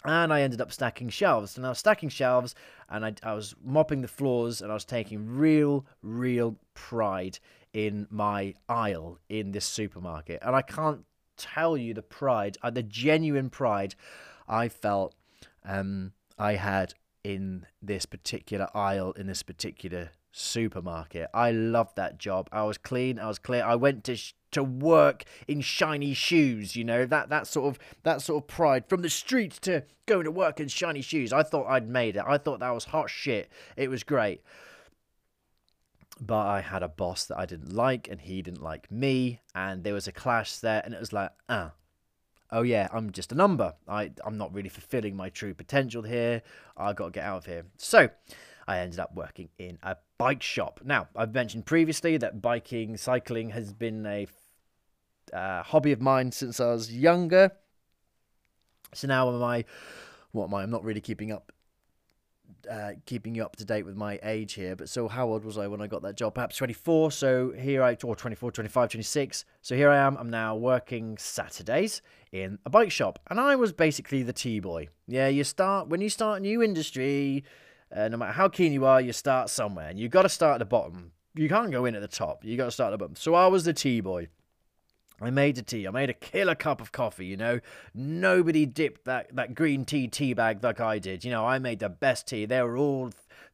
and 0.05 0.31
I 0.31 0.41
ended 0.41 0.61
up 0.61 0.71
stacking 0.71 1.09
shelves. 1.09 1.57
And 1.57 1.65
I 1.65 1.69
was 1.69 1.79
stacking 1.79 2.09
shelves, 2.09 2.55
and 2.89 3.05
I, 3.05 3.13
I 3.23 3.33
was 3.33 3.55
mopping 3.63 4.01
the 4.01 4.07
floors, 4.07 4.61
and 4.61 4.71
I 4.71 4.73
was 4.73 4.85
taking 4.85 5.27
real, 5.27 5.85
real 6.01 6.55
pride 6.75 7.39
in 7.73 8.07
my 8.11 8.53
aisle 8.69 9.19
in 9.27 9.51
this 9.51 9.65
supermarket. 9.65 10.39
And 10.43 10.55
I 10.55 10.61
can't 10.61 11.03
tell 11.35 11.75
you 11.75 11.93
the 11.93 12.03
pride, 12.03 12.57
uh, 12.61 12.69
the 12.69 12.83
genuine 12.83 13.49
pride 13.49 13.95
I 14.47 14.69
felt 14.69 15.15
um, 15.63 16.13
I 16.37 16.53
had 16.53 16.93
in 17.23 17.65
this 17.81 18.05
particular 18.05 18.69
aisle 18.75 19.11
in 19.13 19.25
this 19.25 19.41
particular 19.41 20.11
supermarket. 20.31 21.29
I 21.33 21.51
loved 21.51 21.95
that 21.95 22.19
job. 22.19 22.47
I 22.51 22.63
was 22.63 22.77
clean. 22.77 23.17
I 23.17 23.27
was 23.27 23.39
clear. 23.39 23.63
I 23.63 23.75
went 23.75 24.03
to 24.03 24.15
sh- 24.15 24.33
to 24.51 24.63
work 24.63 25.23
in 25.47 25.61
shiny 25.61 26.13
shoes. 26.13 26.75
You 26.75 26.83
know 26.83 27.05
that 27.05 27.29
that 27.29 27.47
sort 27.47 27.73
of 27.73 27.79
that 28.03 28.21
sort 28.21 28.43
of 28.43 28.47
pride 28.47 28.87
from 28.87 29.01
the 29.01 29.09
streets 29.09 29.59
to 29.61 29.83
going 30.05 30.25
to 30.25 30.31
work 30.31 30.59
in 30.59 30.67
shiny 30.67 31.01
shoes. 31.01 31.33
I 31.33 31.41
thought 31.41 31.67
I'd 31.67 31.89
made 31.89 32.15
it. 32.17 32.23
I 32.27 32.37
thought 32.37 32.59
that 32.59 32.73
was 32.73 32.85
hot 32.85 33.09
shit. 33.09 33.49
It 33.75 33.89
was 33.89 34.03
great. 34.03 34.41
But 36.19 36.47
I 36.47 36.61
had 36.61 36.81
a 36.81 36.87
boss 36.87 37.25
that 37.25 37.37
I 37.37 37.45
didn't 37.45 37.73
like, 37.73 38.07
and 38.09 38.21
he 38.21 38.41
didn't 38.41 38.63
like 38.63 38.89
me, 38.89 39.41
and 39.53 39.83
there 39.83 39.93
was 39.93 40.07
a 40.07 40.13
clash 40.13 40.57
there, 40.57 40.81
and 40.85 40.93
it 40.93 40.99
was 40.99 41.11
like, 41.11 41.31
ah, 41.49 41.73
oh 42.51 42.61
yeah, 42.61 42.87
I'm 42.93 43.11
just 43.11 43.31
a 43.31 43.35
number. 43.35 43.73
I 43.87 44.11
I'm 44.25 44.37
not 44.37 44.53
really 44.53 44.69
fulfilling 44.69 45.15
my 45.15 45.29
true 45.29 45.53
potential 45.53 46.03
here. 46.03 46.41
I 46.77 46.93
got 46.93 47.05
to 47.05 47.11
get 47.11 47.25
out 47.25 47.39
of 47.39 47.45
here. 47.45 47.65
So 47.77 48.09
I 48.67 48.79
ended 48.79 48.99
up 48.99 49.13
working 49.15 49.49
in 49.59 49.77
a 49.83 49.97
bike 50.17 50.41
shop. 50.41 50.79
Now, 50.83 51.07
I've 51.15 51.33
mentioned 51.33 51.65
previously 51.65 52.17
that 52.17 52.41
biking, 52.41 52.97
cycling 52.97 53.49
has 53.51 53.73
been 53.73 54.05
a 54.05 54.27
uh, 55.33 55.63
hobby 55.63 55.91
of 55.91 56.01
mine 56.01 56.31
since 56.31 56.59
I 56.59 56.71
was 56.71 56.91
younger. 56.91 57.51
So 58.93 59.07
now 59.07 59.29
am 59.29 59.43
I, 59.43 59.65
what 60.31 60.45
am 60.45 60.53
I? 60.53 60.63
I'm 60.63 60.71
not 60.71 60.83
really 60.83 61.01
keeping 61.01 61.31
up, 61.31 61.51
uh, 62.69 62.93
keeping 63.05 63.35
you 63.35 63.43
up 63.43 63.55
to 63.57 63.65
date 63.65 63.83
with 63.83 63.95
my 63.95 64.19
age 64.23 64.53
here. 64.53 64.75
But 64.75 64.89
so 64.89 65.07
how 65.07 65.27
old 65.27 65.45
was 65.45 65.57
I 65.57 65.67
when 65.67 65.81
I 65.81 65.87
got 65.87 66.01
that 66.03 66.17
job? 66.17 66.35
Perhaps 66.35 66.57
24. 66.57 67.11
So 67.11 67.51
here 67.51 67.83
I, 67.83 67.97
or 68.03 68.15
24, 68.15 68.51
25, 68.51 68.89
26. 68.89 69.45
So 69.61 69.75
here 69.75 69.89
I 69.89 69.97
am. 69.97 70.17
I'm 70.17 70.29
now 70.29 70.55
working 70.55 71.17
Saturdays 71.17 72.01
in 72.31 72.59
a 72.65 72.69
bike 72.69 72.91
shop, 72.91 73.19
and 73.29 73.39
I 73.39 73.55
was 73.55 73.71
basically 73.71 74.23
the 74.23 74.33
tea 74.33 74.59
boy. 74.59 74.89
Yeah, 75.07 75.27
you 75.27 75.43
start 75.43 75.87
when 75.87 76.01
you 76.01 76.09
start 76.09 76.39
a 76.39 76.41
new 76.41 76.61
industry 76.61 77.43
uh, 77.95 78.09
no 78.09 78.17
matter 78.17 78.33
how 78.33 78.47
keen 78.47 78.73
you 78.73 78.85
are, 78.85 78.99
you 78.99 79.13
start 79.13 79.49
somewhere, 79.49 79.89
and 79.89 79.99
you've 79.99 80.11
got 80.11 80.23
to 80.23 80.29
start 80.29 80.55
at 80.55 80.59
the 80.59 80.65
bottom. 80.65 81.11
You 81.35 81.49
can't 81.49 81.71
go 81.71 81.85
in 81.85 81.95
at 81.95 82.01
the 82.01 82.07
top. 82.07 82.43
You 82.43 82.57
got 82.57 82.65
to 82.65 82.71
start 82.71 82.89
at 82.89 82.91
the 82.91 82.97
bottom. 82.97 83.15
So 83.15 83.35
I 83.35 83.47
was 83.47 83.65
the 83.65 83.73
tea 83.73 84.01
boy. 84.01 84.27
I 85.21 85.29
made 85.29 85.55
the 85.55 85.61
tea. 85.61 85.87
I 85.87 85.91
made 85.91 86.09
a 86.09 86.13
killer 86.13 86.55
cup 86.55 86.81
of 86.81 86.91
coffee, 86.91 87.25
you 87.25 87.37
know. 87.37 87.59
Nobody 87.93 88.65
dipped 88.65 89.05
that, 89.05 89.35
that 89.35 89.55
green 89.55 89.85
tea 89.85 90.07
tea 90.07 90.33
bag 90.33 90.63
like 90.63 90.81
I 90.81 90.99
did. 90.99 91.23
You 91.23 91.31
know, 91.31 91.45
I 91.45 91.59
made 91.59 91.79
the 91.79 91.89
best 91.89 92.27
tea. 92.27 92.45
They 92.45 92.61
were 92.61 92.77
all 92.77 93.11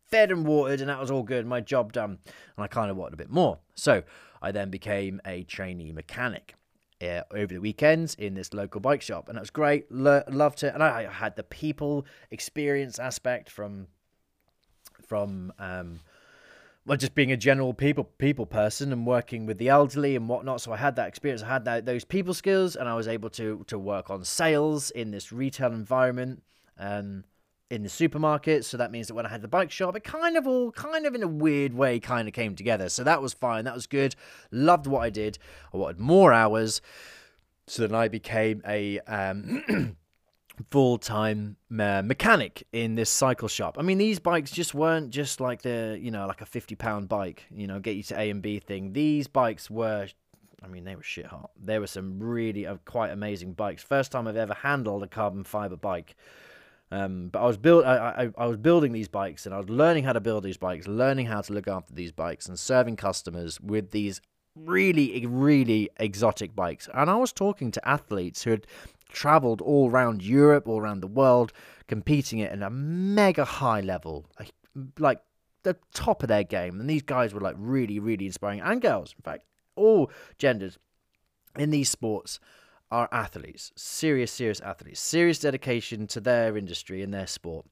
fed 0.09 0.31
and 0.31 0.45
watered, 0.45 0.81
and 0.81 0.89
that 0.89 0.99
was 0.99 1.11
all 1.11 1.23
good. 1.23 1.45
My 1.45 1.61
job 1.61 1.93
done. 1.93 2.17
And 2.57 2.63
I 2.63 2.67
kind 2.67 2.89
of 2.89 2.97
wanted 2.97 3.13
a 3.13 3.17
bit 3.17 3.29
more. 3.29 3.59
So 3.75 4.03
I 4.41 4.51
then 4.51 4.69
became 4.69 5.21
a 5.25 5.43
trainee 5.43 5.91
mechanic. 5.91 6.55
Uh, 7.01 7.23
over 7.31 7.55
the 7.55 7.59
weekends 7.59 8.13
in 8.13 8.35
this 8.35 8.53
local 8.53 8.79
bike 8.79 9.01
shop, 9.01 9.27
and 9.27 9.35
it 9.35 9.41
was 9.41 9.49
great. 9.49 9.91
Lo- 9.91 10.21
loved 10.29 10.61
it, 10.61 10.71
and 10.71 10.83
I, 10.83 11.07
I 11.09 11.11
had 11.11 11.35
the 11.35 11.41
people 11.41 12.05
experience 12.29 12.99
aspect 12.99 13.49
from 13.49 13.87
from 15.07 15.51
um, 15.57 15.99
well, 16.85 16.97
just 16.97 17.13
being 17.13 17.31
a 17.31 17.37
general 17.37 17.73
people 17.73 18.05
people 18.17 18.45
person 18.45 18.91
and 18.91 19.05
working 19.05 19.45
with 19.45 19.57
the 19.57 19.69
elderly 19.69 20.15
and 20.15 20.27
whatnot. 20.27 20.61
So 20.61 20.71
I 20.71 20.77
had 20.77 20.95
that 20.95 21.07
experience. 21.07 21.43
I 21.43 21.47
had 21.47 21.65
that 21.65 21.85
those 21.85 22.03
people 22.03 22.33
skills, 22.33 22.75
and 22.75 22.89
I 22.89 22.95
was 22.95 23.07
able 23.07 23.29
to 23.31 23.63
to 23.67 23.77
work 23.77 24.09
on 24.09 24.23
sales 24.23 24.91
in 24.91 25.11
this 25.11 25.31
retail 25.31 25.71
environment. 25.71 26.43
Um, 26.77 27.23
in 27.71 27.83
the 27.83 27.89
supermarket. 27.89 28.65
So 28.65 28.75
that 28.77 28.91
means 28.91 29.07
that 29.07 29.13
when 29.13 29.25
I 29.25 29.29
had 29.29 29.41
the 29.41 29.47
bike 29.47 29.71
shop, 29.71 29.95
it 29.95 30.03
kind 30.03 30.35
of 30.35 30.45
all, 30.45 30.71
kind 30.73 31.05
of 31.05 31.15
in 31.15 31.23
a 31.23 31.27
weird 31.27 31.73
way, 31.73 32.01
kind 32.01 32.27
of 32.27 32.33
came 32.33 32.53
together. 32.53 32.89
So 32.89 33.03
that 33.05 33.21
was 33.21 33.33
fine. 33.33 33.63
That 33.63 33.73
was 33.73 33.87
good. 33.87 34.13
Loved 34.51 34.87
what 34.87 34.99
I 34.99 35.09
did. 35.09 35.37
I 35.73 35.77
wanted 35.77 35.97
more 35.97 36.33
hours. 36.33 36.81
So 37.67 37.87
then 37.87 37.95
I 37.95 38.09
became 38.09 38.61
a 38.67 38.99
um, 39.01 39.95
full 40.69 40.97
time 40.97 41.57
uh, 41.71 42.01
mechanic 42.03 42.67
in 42.71 42.95
this 42.95 43.09
cycle 43.09 43.47
shop. 43.47 43.77
I 43.79 43.81
mean, 43.83 43.97
these 43.97 44.19
bikes 44.19 44.51
just 44.51 44.73
weren't 44.73 45.09
just 45.09 45.39
like 45.39 45.61
the, 45.61 45.97
you 46.01 46.11
know, 46.11 46.27
like 46.27 46.41
a 46.41 46.45
50 46.45 46.75
pound 46.75 47.09
bike, 47.09 47.45
you 47.51 47.67
know, 47.67 47.79
get 47.79 47.95
you 47.95 48.03
to 48.03 48.19
A 48.19 48.29
and 48.29 48.41
B 48.41 48.59
thing. 48.59 48.93
These 48.93 49.27
bikes 49.27 49.69
were, 49.69 50.07
I 50.63 50.67
mean, 50.67 50.83
they 50.83 50.95
were 50.95 51.03
shit 51.03 51.25
hot. 51.25 51.51
There 51.59 51.79
were 51.79 51.87
some 51.87 52.19
really 52.19 52.67
uh, 52.67 52.77
quite 52.85 53.11
amazing 53.11 53.53
bikes. 53.53 53.83
First 53.83 54.11
time 54.11 54.27
I've 54.27 54.37
ever 54.37 54.53
handled 54.53 55.03
a 55.03 55.07
carbon 55.07 55.43
fiber 55.43 55.77
bike. 55.77 56.15
Um, 56.93 57.29
but 57.29 57.41
I 57.41 57.45
was 57.45 57.57
build 57.57 57.85
I, 57.85 57.95
I, 58.37 58.43
I 58.43 58.45
was 58.47 58.57
building 58.57 58.91
these 58.91 59.07
bikes 59.07 59.45
and 59.45 59.55
I 59.55 59.57
was 59.57 59.69
learning 59.69 60.03
how 60.03 60.11
to 60.11 60.19
build 60.19 60.43
these 60.43 60.57
bikes, 60.57 60.87
learning 60.87 61.27
how 61.27 61.39
to 61.39 61.53
look 61.53 61.67
after 61.67 61.93
these 61.93 62.11
bikes 62.11 62.47
and 62.47 62.59
serving 62.59 62.97
customers 62.97 63.61
with 63.61 63.91
these 63.91 64.19
really 64.57 65.25
really 65.25 65.89
exotic 65.97 66.53
bikes. 66.53 66.89
And 66.93 67.09
I 67.09 67.15
was 67.15 67.31
talking 67.31 67.71
to 67.71 67.87
athletes 67.87 68.43
who 68.43 68.51
had 68.51 68.67
traveled 69.11 69.61
all 69.61 69.89
around 69.89 70.23
Europe, 70.23 70.67
all 70.67 70.79
around 70.79 71.01
the 71.01 71.07
world, 71.07 71.53
competing 71.87 72.41
at 72.41 72.61
a 72.61 72.69
mega 72.69 73.45
high 73.45 73.81
level, 73.81 74.25
like 74.97 75.21
the 75.63 75.77
top 75.93 76.23
of 76.23 76.29
their 76.29 76.43
game. 76.43 76.79
And 76.79 76.89
these 76.89 77.03
guys 77.03 77.33
were 77.33 77.41
like 77.41 77.55
really 77.57 77.99
really 77.99 78.25
inspiring 78.25 78.61
and 78.61 78.81
girls, 78.81 79.13
in 79.17 79.23
fact, 79.23 79.43
all 79.75 80.11
genders 80.37 80.77
in 81.57 81.69
these 81.69 81.89
sports 81.89 82.39
are 82.91 83.07
athletes, 83.11 83.71
serious, 83.75 84.31
serious 84.31 84.59
athletes, 84.59 84.99
serious 84.99 85.39
dedication 85.39 86.07
to 86.07 86.19
their 86.19 86.57
industry 86.57 87.01
and 87.01 87.13
their 87.13 87.27
sport. 87.27 87.65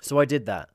So 0.00 0.18
I 0.18 0.24
did 0.24 0.46
that. 0.46 0.70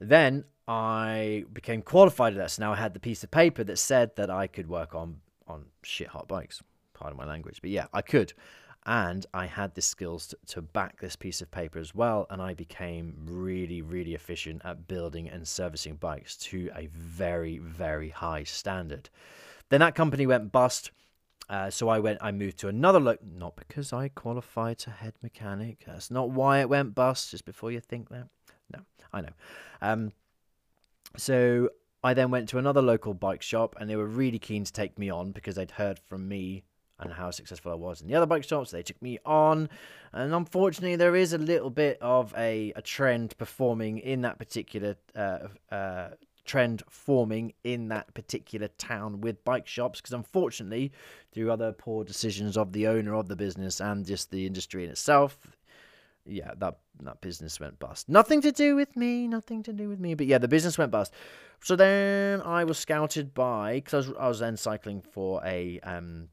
Then 0.00 0.44
I 0.66 1.44
became 1.52 1.82
qualified 1.82 2.32
at 2.32 2.38
that. 2.38 2.50
So 2.50 2.62
now 2.62 2.72
I 2.72 2.76
had 2.76 2.94
the 2.94 3.00
piece 3.00 3.22
of 3.22 3.30
paper 3.30 3.62
that 3.64 3.78
said 3.78 4.16
that 4.16 4.30
I 4.30 4.46
could 4.46 4.68
work 4.68 4.94
on 4.94 5.20
on 5.46 5.66
shit 5.82 6.08
hot 6.08 6.28
bikes. 6.28 6.62
Pardon 6.94 7.16
my 7.16 7.24
language, 7.24 7.60
but 7.62 7.70
yeah, 7.70 7.86
I 7.92 8.02
could. 8.02 8.32
And 8.88 9.26
I 9.34 9.44
had 9.44 9.74
the 9.74 9.82
skills 9.82 10.28
to, 10.28 10.38
to 10.46 10.62
back 10.62 10.98
this 10.98 11.14
piece 11.14 11.42
of 11.42 11.50
paper 11.50 11.78
as 11.78 11.94
well. 11.94 12.26
And 12.30 12.40
I 12.40 12.54
became 12.54 13.14
really, 13.26 13.82
really 13.82 14.14
efficient 14.14 14.62
at 14.64 14.88
building 14.88 15.28
and 15.28 15.46
servicing 15.46 15.96
bikes 15.96 16.38
to 16.38 16.70
a 16.74 16.86
very, 16.86 17.58
very 17.58 18.08
high 18.08 18.44
standard. 18.44 19.10
Then 19.68 19.80
that 19.80 19.94
company 19.94 20.26
went 20.26 20.52
bust. 20.52 20.90
Uh, 21.50 21.68
so 21.68 21.90
I 21.90 21.98
went. 21.98 22.18
I 22.22 22.32
moved 22.32 22.58
to 22.60 22.68
another 22.68 22.98
look. 22.98 23.20
Not 23.22 23.56
because 23.56 23.92
I 23.92 24.08
qualified 24.08 24.78
to 24.78 24.90
head 24.90 25.12
mechanic. 25.22 25.84
That's 25.86 26.10
not 26.10 26.30
why 26.30 26.60
it 26.60 26.70
went 26.70 26.94
bust. 26.94 27.30
Just 27.30 27.44
before 27.44 27.70
you 27.70 27.80
think 27.80 28.08
that. 28.08 28.28
No, 28.72 28.80
I 29.12 29.20
know. 29.20 29.32
Um, 29.82 30.12
so 31.18 31.68
I 32.02 32.14
then 32.14 32.30
went 32.30 32.48
to 32.50 32.58
another 32.58 32.80
local 32.80 33.12
bike 33.12 33.42
shop, 33.42 33.76
and 33.78 33.90
they 33.90 33.96
were 33.96 34.06
really 34.06 34.38
keen 34.38 34.64
to 34.64 34.72
take 34.72 34.98
me 34.98 35.10
on 35.10 35.32
because 35.32 35.56
they'd 35.56 35.72
heard 35.72 35.98
from 35.98 36.26
me 36.26 36.64
and 37.00 37.12
how 37.12 37.30
successful 37.30 37.72
I 37.72 37.76
was 37.76 38.00
in 38.00 38.08
the 38.08 38.14
other 38.14 38.26
bike 38.26 38.44
shops. 38.44 38.70
They 38.70 38.82
took 38.82 39.00
me 39.00 39.18
on, 39.24 39.68
and 40.12 40.34
unfortunately, 40.34 40.96
there 40.96 41.14
is 41.14 41.32
a 41.32 41.38
little 41.38 41.70
bit 41.70 41.98
of 42.00 42.34
a, 42.36 42.72
a 42.74 42.82
trend 42.82 43.36
performing 43.38 43.98
in 43.98 44.22
that 44.22 44.38
particular 44.38 44.96
uh, 45.14 45.48
uh, 45.70 46.08
trend 46.48 46.82
forming 46.88 47.52
in 47.62 47.88
that 47.88 48.12
particular 48.14 48.68
town 48.78 49.20
with 49.20 49.44
bike 49.44 49.66
shops 49.66 50.00
because 50.00 50.14
unfortunately 50.14 50.90
through 51.30 51.52
other 51.52 51.72
poor 51.72 52.02
decisions 52.02 52.56
of 52.56 52.72
the 52.72 52.86
owner 52.86 53.14
of 53.14 53.28
the 53.28 53.36
business 53.36 53.80
and 53.80 54.06
just 54.06 54.30
the 54.30 54.46
industry 54.46 54.82
in 54.82 54.90
itself 54.90 55.38
yeah 56.24 56.52
that 56.56 56.78
that 57.02 57.20
business 57.20 57.60
went 57.60 57.78
bust 57.78 58.08
nothing 58.08 58.40
to 58.40 58.50
do 58.50 58.74
with 58.74 58.96
me 58.96 59.28
nothing 59.28 59.62
to 59.62 59.74
do 59.74 59.90
with 59.90 60.00
me 60.00 60.14
but 60.14 60.26
yeah 60.26 60.38
the 60.38 60.48
business 60.48 60.78
went 60.78 60.90
bust 60.90 61.12
so 61.60 61.76
then 61.76 62.40
i 62.42 62.64
was 62.64 62.78
scouted 62.78 63.34
by 63.34 63.74
because 63.74 64.06
I 64.06 64.08
was, 64.08 64.18
I 64.18 64.28
was 64.28 64.38
then 64.38 64.56
cycling 64.56 65.02
for 65.02 65.44
a 65.44 65.78
um 65.80 66.28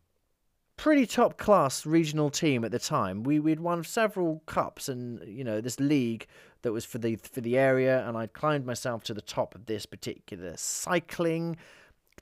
pretty 0.77 1.05
top 1.05 1.37
class 1.37 1.85
regional 1.85 2.29
team 2.29 2.65
at 2.65 2.71
the 2.71 2.79
time. 2.79 3.23
We 3.23 3.39
we'd 3.39 3.59
won 3.59 3.83
several 3.83 4.41
cups 4.45 4.89
and 4.89 5.21
you 5.27 5.43
know 5.43 5.61
this 5.61 5.79
league 5.79 6.27
that 6.61 6.71
was 6.71 6.85
for 6.85 6.97
the 6.97 7.15
for 7.17 7.41
the 7.41 7.57
area, 7.57 8.07
and 8.07 8.17
I'd 8.17 8.33
climbed 8.33 8.65
myself 8.65 9.03
to 9.05 9.13
the 9.13 9.21
top 9.21 9.55
of 9.55 9.65
this 9.65 9.85
particular 9.85 10.53
cycling 10.57 11.57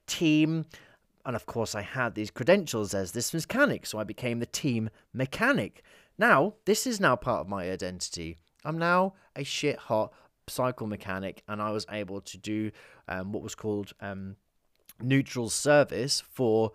team. 0.07 0.65
And 1.25 1.35
of 1.35 1.45
course, 1.45 1.73
I 1.73 1.81
had 1.81 2.15
these 2.15 2.29
credentials 2.29 2.93
as 2.93 3.13
this 3.13 3.33
mechanic, 3.33 3.85
so 3.85 3.97
I 3.97 4.03
became 4.03 4.39
the 4.39 4.45
team 4.45 4.89
mechanic. 5.13 5.81
Now, 6.17 6.55
this 6.65 6.85
is 6.85 6.99
now 6.99 7.15
part 7.15 7.41
of 7.41 7.47
my 7.47 7.71
identity. 7.71 8.37
I'm 8.65 8.77
now 8.77 9.13
a 9.35 9.43
shit 9.43 9.77
hot 9.77 10.11
cycle 10.47 10.87
mechanic, 10.87 11.41
and 11.47 11.61
I 11.61 11.71
was 11.71 11.85
able 11.89 12.19
to 12.21 12.37
do 12.37 12.71
um, 13.07 13.31
what 13.31 13.41
was 13.41 13.55
called 13.55 13.93
um, 14.01 14.35
neutral 15.01 15.49
service 15.49 16.21
for 16.21 16.73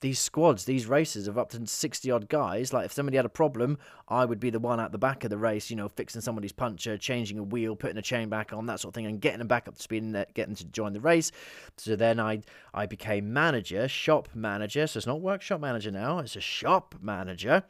these 0.00 0.18
squads, 0.18 0.64
these 0.64 0.86
races 0.86 1.28
of 1.28 1.36
up 1.36 1.50
to 1.50 1.66
60 1.66 2.10
odd 2.10 2.28
guys, 2.28 2.72
like 2.72 2.86
if 2.86 2.92
somebody 2.92 3.16
had 3.16 3.26
a 3.26 3.30
problem, 3.30 3.78
I 4.08 4.24
would 4.24 4.40
be 4.40 4.50
the 4.50 4.58
one 4.58 4.80
at 4.80 4.92
the 4.92 4.98
back 4.98 5.24
of 5.24 5.30
the 5.30 5.36
race, 5.36 5.68
you 5.68 5.76
know, 5.76 5.88
fixing 5.88 6.22
somebody's 6.22 6.52
puncture, 6.52 6.96
changing 6.96 7.38
a 7.38 7.42
wheel, 7.42 7.76
putting 7.76 7.98
a 7.98 8.02
chain 8.02 8.28
back 8.28 8.52
on, 8.52 8.66
that 8.66 8.80
sort 8.80 8.92
of 8.92 8.94
thing, 8.94 9.06
and 9.06 9.20
getting 9.20 9.38
them 9.38 9.48
back 9.48 9.68
up 9.68 9.76
to 9.76 9.82
speed 9.82 10.02
and 10.02 10.14
getting 10.34 10.54
them 10.54 10.56
to 10.56 10.64
join 10.66 10.92
the 10.92 11.00
race. 11.00 11.30
So 11.76 11.94
then 11.94 12.18
I 12.18 12.42
I 12.72 12.86
became 12.86 13.32
manager, 13.32 13.86
shop 13.88 14.28
manager. 14.34 14.86
So 14.86 14.98
it's 14.98 15.06
not 15.06 15.20
workshop 15.20 15.60
manager 15.60 15.90
now, 15.90 16.20
it's 16.20 16.36
a 16.36 16.40
shop 16.40 16.94
manager 17.00 17.62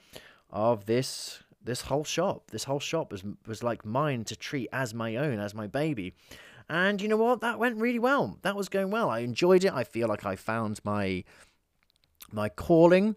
of 0.51 0.87
this 0.87 1.43
this 1.63 1.83
whole 1.83 2.05
shop. 2.05 2.51
This 2.53 2.65
whole 2.65 2.81
shop 2.81 3.11
was 3.11 3.25
was 3.47 3.63
like 3.65 3.85
mine 3.85 4.25
to 4.25 4.37
treat 4.37 4.69
as 4.73 4.95
my 4.95 5.17
own, 5.17 5.41
as 5.41 5.55
my 5.55 5.67
baby. 5.67 6.15
And 6.69 7.01
you 7.01 7.09
know 7.09 7.17
what? 7.17 7.41
That 7.43 7.59
went 7.59 7.77
really 7.77 7.99
well. 8.01 8.39
That 8.43 8.57
was 8.57 8.69
going 8.69 8.91
well. 8.91 9.09
I 9.09 9.21
enjoyed 9.21 9.65
it. 9.65 9.73
I 9.73 9.85
feel 9.85 10.09
like 10.09 10.27
I 10.27 10.35
found 10.35 10.81
my 10.85 11.23
my 12.33 12.49
calling. 12.49 13.17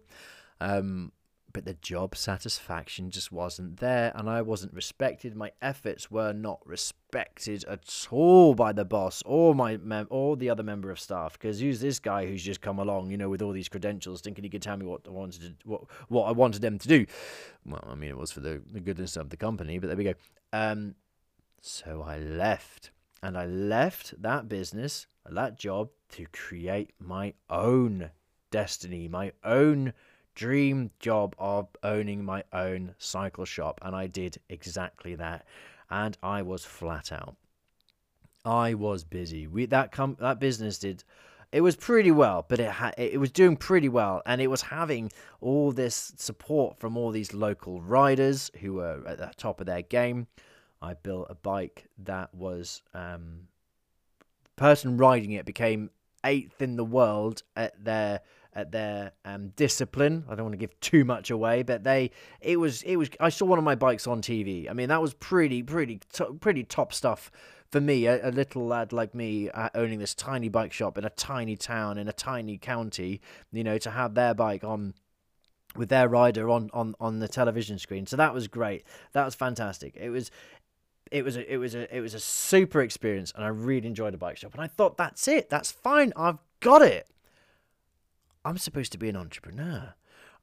Um, 0.60 1.12
but 1.52 1.64
the 1.64 1.74
job 1.74 2.16
satisfaction 2.16 3.10
just 3.10 3.32
wasn't 3.32 3.78
there, 3.78 4.12
and 4.14 4.28
I 4.28 4.42
wasn't 4.42 4.72
respected. 4.72 5.34
My 5.34 5.50
efforts 5.60 6.10
were 6.10 6.32
not 6.32 6.60
respected 6.64 7.64
at 7.64 8.06
all 8.10 8.54
by 8.54 8.72
the 8.72 8.84
boss 8.84 9.22
or 9.26 9.54
my 9.54 9.76
mem- 9.76 10.06
or 10.10 10.36
the 10.36 10.48
other 10.48 10.62
member 10.62 10.90
of 10.90 11.00
staff. 11.00 11.32
Because 11.32 11.60
who's 11.60 11.80
this 11.80 11.98
guy 11.98 12.26
who's 12.26 12.44
just 12.44 12.60
come 12.60 12.78
along, 12.78 13.10
you 13.10 13.16
know, 13.16 13.28
with 13.28 13.42
all 13.42 13.52
these 13.52 13.68
credentials, 13.68 14.20
thinking 14.20 14.44
he 14.44 14.50
could 14.50 14.62
tell 14.62 14.76
me 14.76 14.86
what 14.86 15.02
I 15.06 15.10
wanted 15.10 15.40
to, 15.40 15.54
what 15.64 15.82
what 16.08 16.24
I 16.24 16.32
wanted 16.32 16.62
them 16.62 16.78
to 16.78 16.88
do? 16.88 17.06
Well, 17.66 17.84
I 17.90 17.94
mean, 17.94 18.10
it 18.10 18.18
was 18.18 18.30
for 18.30 18.40
the, 18.40 18.62
the 18.70 18.80
goodness 18.80 19.16
of 19.16 19.30
the 19.30 19.36
company, 19.36 19.78
but 19.78 19.88
there 19.88 19.96
we 19.96 20.04
go. 20.04 20.14
Um, 20.52 20.94
so 21.60 22.02
I 22.02 22.18
left, 22.18 22.90
and 23.22 23.36
I 23.36 23.46
left 23.46 24.14
that 24.22 24.48
business, 24.48 25.06
that 25.28 25.58
job, 25.58 25.90
to 26.10 26.26
create 26.32 26.92
my 26.98 27.34
own 27.48 28.10
destiny, 28.50 29.08
my 29.08 29.32
own 29.44 29.92
dream 30.34 30.90
job 31.00 31.34
of 31.38 31.68
owning 31.82 32.24
my 32.24 32.44
own 32.52 32.94
cycle 32.98 33.44
shop. 33.44 33.80
And 33.82 33.94
I 33.94 34.06
did 34.06 34.38
exactly 34.48 35.14
that. 35.16 35.44
And 35.90 36.16
I 36.22 36.42
was 36.42 36.64
flat 36.64 37.12
out. 37.12 37.36
I 38.44 38.74
was 38.74 39.04
busy. 39.04 39.46
We 39.46 39.66
that 39.66 39.92
com- 39.92 40.16
that 40.20 40.40
business 40.40 40.78
did 40.78 41.04
it 41.52 41.62
was 41.62 41.74
pretty 41.74 42.12
well, 42.12 42.44
but 42.48 42.60
it 42.60 42.70
had 42.70 42.94
it 42.96 43.18
was 43.18 43.32
doing 43.32 43.56
pretty 43.56 43.88
well, 43.88 44.22
and 44.24 44.40
it 44.40 44.46
was 44.46 44.62
having 44.62 45.10
all 45.40 45.72
this 45.72 46.12
support 46.16 46.78
from 46.78 46.96
all 46.96 47.10
these 47.10 47.34
local 47.34 47.80
riders 47.80 48.50
who 48.60 48.74
were 48.74 49.02
at 49.06 49.18
the 49.18 49.32
top 49.36 49.60
of 49.60 49.66
their 49.66 49.82
game. 49.82 50.28
I 50.80 50.94
built 50.94 51.26
a 51.28 51.34
bike 51.34 51.88
that 52.04 52.34
was 52.34 52.82
um, 52.94 53.48
person 54.56 54.96
riding 54.96 55.32
it 55.32 55.44
became 55.44 55.90
eighth 56.24 56.62
in 56.62 56.76
the 56.76 56.84
world 56.84 57.42
at 57.56 57.84
their 57.84 58.20
at 58.54 58.72
their 58.72 59.12
um, 59.24 59.48
discipline. 59.56 60.24
I 60.28 60.34
don't 60.34 60.44
want 60.44 60.54
to 60.54 60.58
give 60.58 60.78
too 60.80 61.04
much 61.04 61.30
away, 61.30 61.62
but 61.62 61.84
they 61.84 62.10
it 62.40 62.58
was 62.58 62.82
it 62.82 62.96
was. 62.96 63.10
I 63.20 63.28
saw 63.28 63.46
one 63.46 63.58
of 63.58 63.64
my 63.64 63.74
bikes 63.74 64.06
on 64.06 64.22
TV. 64.22 64.70
I 64.70 64.72
mean, 64.72 64.88
that 64.88 65.00
was 65.00 65.14
pretty 65.14 65.62
pretty 65.62 66.00
pretty 66.40 66.64
top 66.64 66.92
stuff 66.92 67.30
for 67.70 67.80
me, 67.80 68.06
a, 68.06 68.28
a 68.28 68.32
little 68.32 68.66
lad 68.66 68.92
like 68.92 69.14
me, 69.14 69.48
uh, 69.50 69.68
owning 69.76 70.00
this 70.00 70.12
tiny 70.12 70.48
bike 70.48 70.72
shop 70.72 70.98
in 70.98 71.04
a 71.04 71.10
tiny 71.10 71.56
town 71.56 71.98
in 71.98 72.08
a 72.08 72.12
tiny 72.12 72.58
county. 72.58 73.20
You 73.52 73.64
know, 73.64 73.78
to 73.78 73.90
have 73.90 74.14
their 74.14 74.34
bike 74.34 74.64
on 74.64 74.94
with 75.76 75.88
their 75.88 76.08
rider 76.08 76.50
on, 76.50 76.68
on, 76.72 76.94
on 77.00 77.20
the 77.20 77.28
television 77.28 77.78
screen. 77.78 78.06
So 78.06 78.16
that 78.16 78.34
was 78.34 78.48
great. 78.48 78.84
That 79.12 79.24
was 79.24 79.34
fantastic. 79.34 79.96
It 79.96 80.10
was 80.10 80.30
it 81.10 81.24
was 81.24 81.36
a, 81.36 81.52
it 81.52 81.56
was 81.56 81.74
a 81.74 81.96
it 81.96 82.00
was 82.00 82.14
a 82.14 82.20
super 82.20 82.80
experience 82.82 83.32
and 83.34 83.44
I 83.44 83.48
really 83.48 83.86
enjoyed 83.86 84.12
the 84.12 84.18
bike 84.18 84.36
shop 84.36 84.54
and 84.54 84.62
I 84.62 84.68
thought 84.68 84.96
that's 84.96 85.26
it. 85.28 85.50
That's 85.50 85.70
fine. 85.70 86.12
I've 86.16 86.38
got 86.60 86.82
it. 86.82 87.08
I'm 88.44 88.58
supposed 88.58 88.92
to 88.92 88.98
be 88.98 89.08
an 89.08 89.16
entrepreneur. 89.16 89.94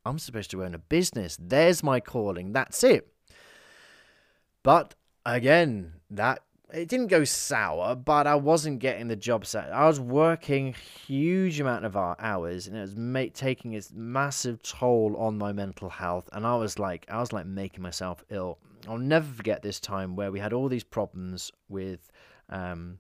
I'm 0.06 0.20
supposed 0.20 0.52
to 0.52 0.64
own 0.64 0.76
a 0.76 0.80
business. 0.80 1.38
There's 1.40 1.84
my 1.84 2.00
calling. 2.00 2.54
That's 2.54 2.84
it. 2.84 3.12
But 4.64 4.96
again, 5.26 5.94
that 6.10 6.42
it 6.74 6.90
didn't 6.90 7.08
go 7.08 7.24
sour, 7.24 7.96
but 7.96 8.28
I 8.28 8.36
wasn't 8.36 8.80
getting 8.80 9.08
the 9.08 9.16
job 9.16 9.46
set. 9.46 9.72
I 9.72 9.88
was 9.88 10.00
working 10.00 10.74
huge 11.06 11.60
amount 11.60 11.86
of 11.86 11.96
hours, 11.96 12.68
and 12.68 12.76
it 12.76 12.82
was 12.82 13.32
taking 13.34 13.74
its 13.74 13.92
massive 13.94 14.62
toll 14.62 15.16
on 15.18 15.38
my 15.38 15.54
mental 15.54 15.90
health. 15.90 16.30
And 16.34 16.46
I 16.46 16.56
was 16.58 16.78
like, 16.78 17.06
I 17.10 17.20
was 17.20 17.32
like 17.32 17.46
making 17.46 17.82
myself 17.82 18.24
ill. 18.30 18.58
I'll 18.88 18.98
never 18.98 19.26
forget 19.26 19.62
this 19.62 19.80
time 19.80 20.16
where 20.16 20.32
we 20.32 20.40
had 20.40 20.54
all 20.54 20.68
these 20.68 20.84
problems 20.84 21.52
with 21.70 22.12
um, 22.50 23.00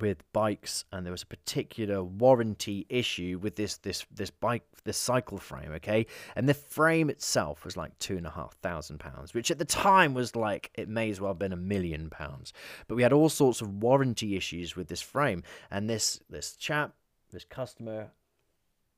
with 0.00 0.22
bikes 0.32 0.84
and 0.92 1.04
there 1.04 1.12
was 1.12 1.22
a 1.22 1.26
particular 1.26 2.02
warranty 2.02 2.86
issue 2.88 3.38
with 3.40 3.56
this 3.56 3.76
this 3.78 4.04
this 4.14 4.30
bike 4.30 4.64
this 4.84 4.96
cycle 4.96 5.38
frame 5.38 5.72
okay? 5.72 6.06
And 6.36 6.48
the 6.48 6.54
frame 6.54 7.10
itself 7.10 7.64
was 7.64 7.76
like 7.76 7.98
two 7.98 8.16
and 8.16 8.26
a 8.26 8.30
half 8.30 8.54
thousand 8.62 8.98
pounds 8.98 9.34
which 9.34 9.50
at 9.50 9.58
the 9.58 9.64
time 9.64 10.14
was 10.14 10.36
like 10.36 10.70
it 10.74 10.88
may 10.88 11.10
as 11.10 11.20
well 11.20 11.30
have 11.30 11.38
been 11.38 11.52
a 11.52 11.56
million 11.56 12.10
pounds. 12.10 12.52
But 12.88 12.96
we 12.96 13.02
had 13.02 13.12
all 13.12 13.28
sorts 13.28 13.60
of 13.60 13.82
warranty 13.82 14.36
issues 14.36 14.76
with 14.76 14.88
this 14.88 15.02
frame 15.02 15.42
and 15.70 15.88
this 15.88 16.20
this 16.28 16.56
chap 16.56 16.94
this 17.30 17.44
customer 17.44 18.10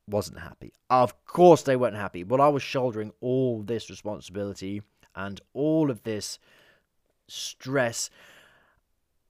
wasn't 0.09 0.39
happy. 0.39 0.73
Of 0.89 1.25
course 1.25 1.63
they 1.63 1.77
weren't 1.77 1.97
happy. 1.97 2.23
But 2.23 2.41
i 2.41 2.49
was 2.49 2.63
shouldering 2.63 3.13
all 3.21 3.63
this 3.63 3.91
responsibility 3.91 4.83
and 5.15 5.41
all 5.53 5.91
of 5.91 6.03
this 6.05 6.39
stress 7.29 8.11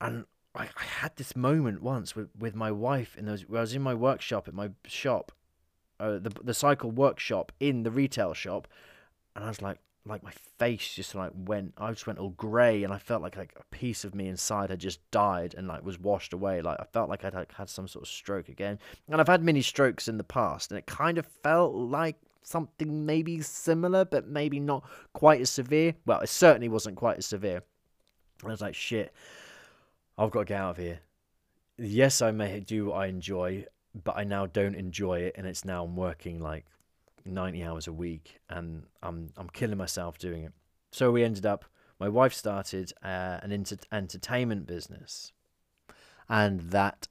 and 0.01 0.27
I, 0.57 0.69
I 0.77 0.85
had 0.85 1.17
this 1.17 1.37
moment 1.37 1.83
once 1.83 2.17
with, 2.17 2.29
with 2.39 2.55
my 2.55 2.71
wife 2.71 3.17
in 3.17 3.27
those 3.27 3.43
where 3.43 3.59
I 3.59 3.63
was 3.63 3.75
in 3.75 3.83
my 3.83 3.95
workshop 3.95 4.49
at 4.49 4.55
my 4.55 4.71
shop, 4.87 5.33
uh, 6.01 6.19
the 6.19 6.33
the 6.43 6.55
cycle 6.55 6.91
workshop 6.91 7.53
in 7.61 7.83
the 7.83 7.91
retail 7.91 8.35
shop, 8.35 8.69
and 9.35 9.45
I 9.45 9.49
was 9.49 9.63
like 9.63 9.79
like 10.05 10.23
my 10.23 10.33
face 10.59 10.95
just 10.95 11.15
like 11.15 11.33
went 11.35 11.75
I 11.79 11.91
just 11.91 12.07
went 12.07 12.19
all 12.19 12.31
grey 12.31 12.85
and 12.85 12.93
I 12.93 12.99
felt 12.99 13.23
like 13.23 13.37
like 13.37 13.55
a 13.59 13.75
piece 13.75 14.05
of 14.05 14.15
me 14.15 14.29
inside 14.29 14.71
had 14.71 14.79
just 14.79 15.01
died 15.11 15.55
and 15.57 15.67
like 15.67 15.85
was 15.85 15.99
washed 15.99 16.33
away. 16.33 16.63
Like 16.63 16.81
I 16.81 16.85
felt 16.85 17.09
like 17.09 17.25
I'd 17.25 17.35
like, 17.35 17.53
had 17.53 17.69
some 17.69 17.89
sort 17.89 18.05
of 18.05 18.09
stroke 18.09 18.49
again. 18.49 18.79
And 19.09 19.21
I've 19.21 19.27
had 19.27 19.43
many 19.43 19.63
strokes 19.63 20.09
in 20.09 20.17
the 20.17 20.25
past 20.25 20.71
and 20.71 20.79
it 20.79 20.87
kind 20.87 21.19
of 21.19 21.27
felt 21.27 21.75
like 21.75 22.17
something 22.43 23.05
maybe 23.05 23.41
similar 23.41 24.05
but 24.05 24.29
maybe 24.29 24.61
not 24.61 24.85
quite 25.13 25.41
as 25.41 25.51
severe. 25.51 25.95
Well 26.07 26.21
it 26.21 26.29
certainly 26.29 26.69
wasn't 26.69 26.97
quite 26.97 27.19
as 27.19 27.27
severe. 27.27 27.63
I 28.45 28.49
was 28.49 28.61
like 28.61 28.75
shit 28.75 29.13
I've 30.19 30.31
got 30.31 30.41
to 30.41 30.45
get 30.47 30.61
out 30.61 30.71
of 30.71 30.77
here. 30.79 31.01
Yes, 31.79 32.23
I 32.23 32.31
may 32.31 32.61
do 32.61 32.87
what 32.87 32.95
I 32.95 33.07
enjoy, 33.07 33.67
but 34.05 34.17
I 34.17 34.25
now 34.25 34.47
don't 34.47 34.75
enjoy 34.75 35.21
it, 35.21 35.35
and 35.37 35.47
it's 35.47 35.65
now 35.65 35.85
I'm 35.85 35.97
working 35.97 36.41
like 36.41 36.65
90 37.25 37.63
hours 37.63 37.87
a 37.87 37.93
week, 37.93 38.39
and 38.49 38.85
I'm 39.03 39.33
I'm 39.37 39.51
killing 39.51 39.77
myself 39.77 40.19
doing 40.19 40.45
it. 40.45 40.53
So 40.93 41.11
we 41.11 41.23
ended 41.25 41.45
up. 41.45 41.67
My 41.99 42.09
wife 42.09 42.35
started 42.35 42.93
uh, 43.03 43.39
an 43.43 43.53
inter- 43.53 43.77
entertainment 43.93 44.67
business, 44.67 45.33
and 46.29 46.61
that 46.71 47.09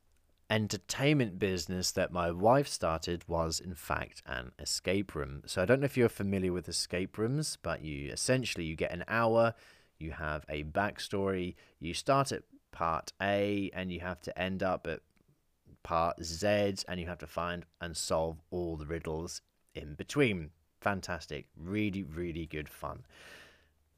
entertainment 0.49 1.39
business 1.39 1.91
that 1.91 2.11
my 2.11 2.31
wife 2.31 2.67
started 2.67 3.23
was 3.27 3.59
in 3.59 3.73
fact 3.73 4.21
an 4.25 4.51
escape 4.59 5.15
room. 5.15 5.41
So 5.45 5.61
I 5.61 5.65
don't 5.65 5.79
know 5.79 5.85
if 5.85 5.97
you're 5.97 6.09
familiar 6.09 6.53
with 6.53 6.69
escape 6.69 7.17
rooms, 7.17 7.57
but 7.61 7.83
you 7.83 8.11
essentially 8.11 8.65
you 8.65 8.75
get 8.75 8.91
an 8.91 9.03
hour, 9.07 9.53
you 9.97 10.11
have 10.11 10.45
a 10.47 10.63
backstory, 10.63 11.55
you 11.79 11.93
start 11.93 12.31
at 12.31 12.43
part 12.75 13.11
A 13.21 13.71
and 13.73 13.91
you 13.91 14.01
have 14.01 14.21
to 14.21 14.39
end 14.39 14.61
up 14.61 14.85
at 14.85 14.99
part 15.81 16.23
Z 16.23 16.75
and 16.87 16.99
you 16.99 17.07
have 17.07 17.17
to 17.19 17.27
find 17.27 17.65
and 17.81 17.97
solve 17.97 18.37
all 18.51 18.75
the 18.75 18.85
riddles 18.85 19.41
in 19.73 19.95
between. 19.95 20.51
Fantastic. 20.81 21.47
Really, 21.57 22.03
really 22.03 22.45
good 22.45 22.69
fun. 22.69 23.05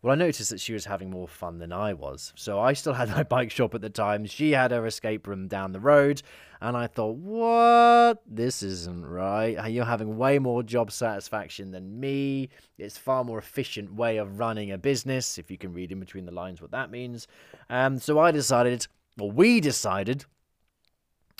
Well, 0.02 0.14
I 0.14 0.16
noticed 0.16 0.52
that 0.52 0.60
she 0.60 0.74
was 0.74 0.86
having 0.86 1.10
more 1.10 1.28
fun 1.28 1.58
than 1.58 1.74
I 1.74 1.94
was. 1.94 2.32
So 2.36 2.60
I 2.60 2.74
still 2.74 2.94
had 2.94 3.10
my 3.16 3.24
bike 3.24 3.52
shop 3.52 3.74
at 3.74 3.82
the 3.82 3.90
time. 3.90 4.26
She 4.26 4.52
had 4.52 4.72
her 4.72 4.86
escape 4.86 5.28
room 5.28 5.48
down 5.48 5.72
the 5.72 5.80
road. 5.80 6.22
And 6.62 6.76
I 6.76 6.88
thought, 6.88 7.16
what? 7.18 8.22
This 8.26 8.64
isn't 8.64 9.06
right. 9.06 9.70
You're 9.72 9.86
having 9.86 10.18
way 10.18 10.40
more 10.40 10.64
job 10.64 10.92
satisfaction 10.92 11.72
than 11.72 12.00
me. 12.00 12.50
It's 12.78 12.98
far 12.98 13.24
more 13.24 13.38
efficient 13.38 13.94
way 13.94 14.18
of 14.18 14.40
running 14.40 14.72
a 14.72 14.78
business, 14.78 15.38
if 15.38 15.52
you 15.52 15.58
can 15.58 15.74
read 15.74 15.92
in 15.92 16.00
between 16.00 16.26
the 16.26 16.32
lines 16.32 16.62
what 16.62 16.72
that 16.72 16.90
means. 16.90 17.28
Um, 17.70 18.00
so 18.00 18.20
I 18.20 18.32
decided, 18.32 18.88
or 19.20 19.32
we 19.32 19.60
decided, 19.60 20.26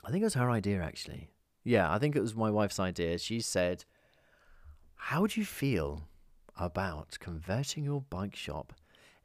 I 0.06 0.12
think 0.12 0.22
it 0.22 0.26
was 0.26 0.36
her 0.36 0.50
idea 0.52 0.82
actually. 0.82 1.30
Yeah, 1.64 1.92
I 1.92 2.00
think 2.00 2.16
it 2.16 2.22
was 2.22 2.36
my 2.36 2.50
wife's 2.50 2.80
idea. 2.80 3.18
She 3.18 3.42
said, 3.42 3.86
How 4.96 5.22
would 5.22 5.36
you 5.36 5.46
feel 5.46 6.08
about 6.58 7.18
converting 7.20 7.84
your 7.84 8.02
bike 8.02 8.36
shop 8.36 8.74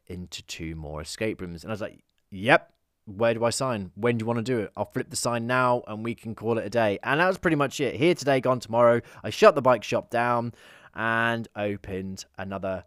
into 0.07 0.43
two 0.43 0.75
more 0.75 1.01
escape 1.01 1.41
rooms. 1.41 1.63
And 1.63 1.71
I 1.71 1.73
was 1.73 1.81
like, 1.81 2.03
yep. 2.29 2.69
Where 3.05 3.33
do 3.33 3.43
I 3.43 3.49
sign? 3.49 3.91
When 3.95 4.17
do 4.17 4.23
you 4.23 4.27
want 4.27 4.37
to 4.37 4.43
do 4.43 4.59
it? 4.59 4.71
I'll 4.77 4.85
flip 4.85 5.09
the 5.09 5.17
sign 5.17 5.45
now 5.45 5.83
and 5.87 6.05
we 6.05 6.15
can 6.15 6.35
call 6.35 6.57
it 6.57 6.65
a 6.65 6.69
day. 6.69 6.99
And 7.03 7.19
that 7.19 7.27
was 7.27 7.37
pretty 7.37 7.57
much 7.57 7.81
it. 7.81 7.95
Here 7.95 8.15
today, 8.15 8.39
gone 8.39 8.61
tomorrow. 8.61 9.01
I 9.21 9.29
shut 9.29 9.55
the 9.55 9.61
bike 9.61 9.83
shop 9.83 10.09
down 10.09 10.53
and 10.95 11.47
opened 11.53 12.23
another 12.37 12.85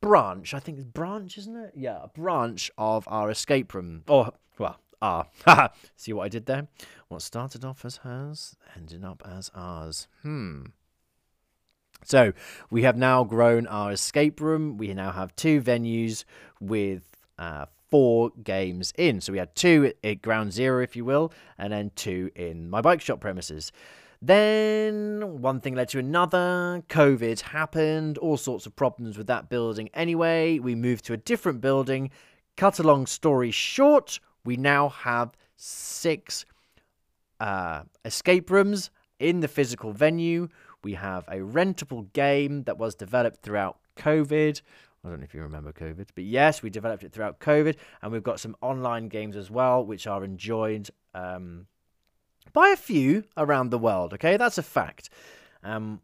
branch. 0.00 0.54
I 0.54 0.60
think 0.60 0.78
it's 0.78 0.86
branch, 0.86 1.36
isn't 1.38 1.56
it? 1.56 1.72
Yeah, 1.74 1.98
a 2.04 2.08
branch 2.08 2.70
of 2.78 3.08
our 3.08 3.28
escape 3.28 3.74
room. 3.74 4.04
Or, 4.06 4.32
well, 4.56 4.78
ah. 5.02 5.26
See 5.96 6.12
what 6.12 6.24
I 6.24 6.28
did 6.28 6.46
there? 6.46 6.68
What 7.08 7.22
started 7.22 7.64
off 7.64 7.84
as 7.84 7.98
hers 7.98 8.54
ended 8.76 9.04
up 9.04 9.22
as 9.26 9.50
ours. 9.54 10.06
Hmm. 10.22 10.66
So 12.04 12.32
we 12.70 12.82
have 12.82 12.96
now 12.96 13.24
grown 13.24 13.66
our 13.66 13.92
escape 13.92 14.40
room. 14.40 14.76
We 14.76 14.92
now 14.94 15.12
have 15.12 15.34
two 15.36 15.60
venues 15.60 16.24
with 16.60 17.02
uh, 17.38 17.66
four 17.90 18.30
games 18.42 18.92
in. 18.96 19.20
So 19.20 19.32
we 19.32 19.38
had 19.38 19.54
two 19.54 19.92
at 20.02 20.22
Ground 20.22 20.52
Zero, 20.52 20.82
if 20.82 20.94
you 20.96 21.04
will, 21.04 21.32
and 21.58 21.72
then 21.72 21.90
two 21.96 22.30
in 22.34 22.70
my 22.70 22.80
bike 22.80 23.00
shop 23.00 23.20
premises. 23.20 23.72
Then 24.20 25.42
one 25.42 25.60
thing 25.60 25.74
led 25.74 25.90
to 25.90 25.98
another. 25.98 26.82
COVID 26.88 27.40
happened, 27.40 28.16
all 28.18 28.36
sorts 28.36 28.64
of 28.64 28.74
problems 28.74 29.18
with 29.18 29.26
that 29.26 29.50
building 29.50 29.90
anyway. 29.92 30.58
We 30.58 30.74
moved 30.74 31.04
to 31.06 31.12
a 31.12 31.18
different 31.18 31.60
building. 31.60 32.10
Cut 32.56 32.78
a 32.78 32.82
long 32.82 33.06
story 33.06 33.50
short, 33.50 34.20
we 34.44 34.56
now 34.56 34.88
have 34.90 35.32
six 35.56 36.44
uh, 37.40 37.82
escape 38.04 38.50
rooms 38.50 38.90
in 39.18 39.40
the 39.40 39.48
physical 39.48 39.92
venue. 39.92 40.48
We 40.82 40.94
have 40.94 41.26
a 41.28 41.38
rentable 41.38 42.12
game 42.12 42.64
that 42.64 42.78
was 42.78 42.94
developed 42.94 43.42
throughout 43.42 43.78
COVID. 43.96 44.60
I 45.04 45.08
don't 45.08 45.18
know 45.18 45.24
if 45.24 45.34
you 45.34 45.42
remember 45.42 45.72
COVID, 45.72 46.08
but 46.14 46.24
yes, 46.24 46.62
we 46.62 46.70
developed 46.70 47.04
it 47.04 47.12
throughout 47.12 47.38
COVID, 47.38 47.76
and 48.00 48.10
we've 48.10 48.22
got 48.22 48.40
some 48.40 48.56
online 48.62 49.08
games 49.08 49.36
as 49.36 49.50
well, 49.50 49.84
which 49.84 50.06
are 50.06 50.24
enjoyed 50.24 50.88
um, 51.14 51.66
by 52.52 52.68
a 52.68 52.76
few 52.76 53.24
around 53.36 53.70
the 53.70 53.78
world. 53.78 54.14
Okay, 54.14 54.36
that's 54.36 54.56
a 54.56 54.62
fact. 54.62 55.10
Um, 55.62 56.00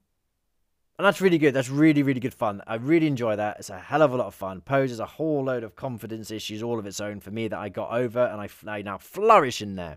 and 0.98 1.06
that's 1.06 1.22
really 1.22 1.38
good. 1.38 1.54
That's 1.54 1.70
really, 1.70 2.02
really 2.02 2.20
good 2.20 2.34
fun. 2.34 2.62
I 2.66 2.74
really 2.74 3.06
enjoy 3.06 3.36
that. 3.36 3.56
It's 3.58 3.70
a 3.70 3.78
hell 3.78 4.02
of 4.02 4.12
a 4.12 4.16
lot 4.18 4.26
of 4.26 4.34
fun. 4.34 4.60
Poses 4.60 5.00
a 5.00 5.06
whole 5.06 5.44
load 5.44 5.64
of 5.64 5.74
confidence 5.74 6.30
issues 6.30 6.62
all 6.62 6.78
of 6.78 6.84
its 6.84 7.00
own 7.00 7.20
for 7.20 7.30
me 7.30 7.48
that 7.48 7.58
I 7.58 7.70
got 7.70 7.90
over, 7.90 8.22
and 8.22 8.38
I, 8.38 8.50
I 8.66 8.82
now 8.82 8.98
flourish 8.98 9.62
in 9.62 9.76
there. 9.76 9.96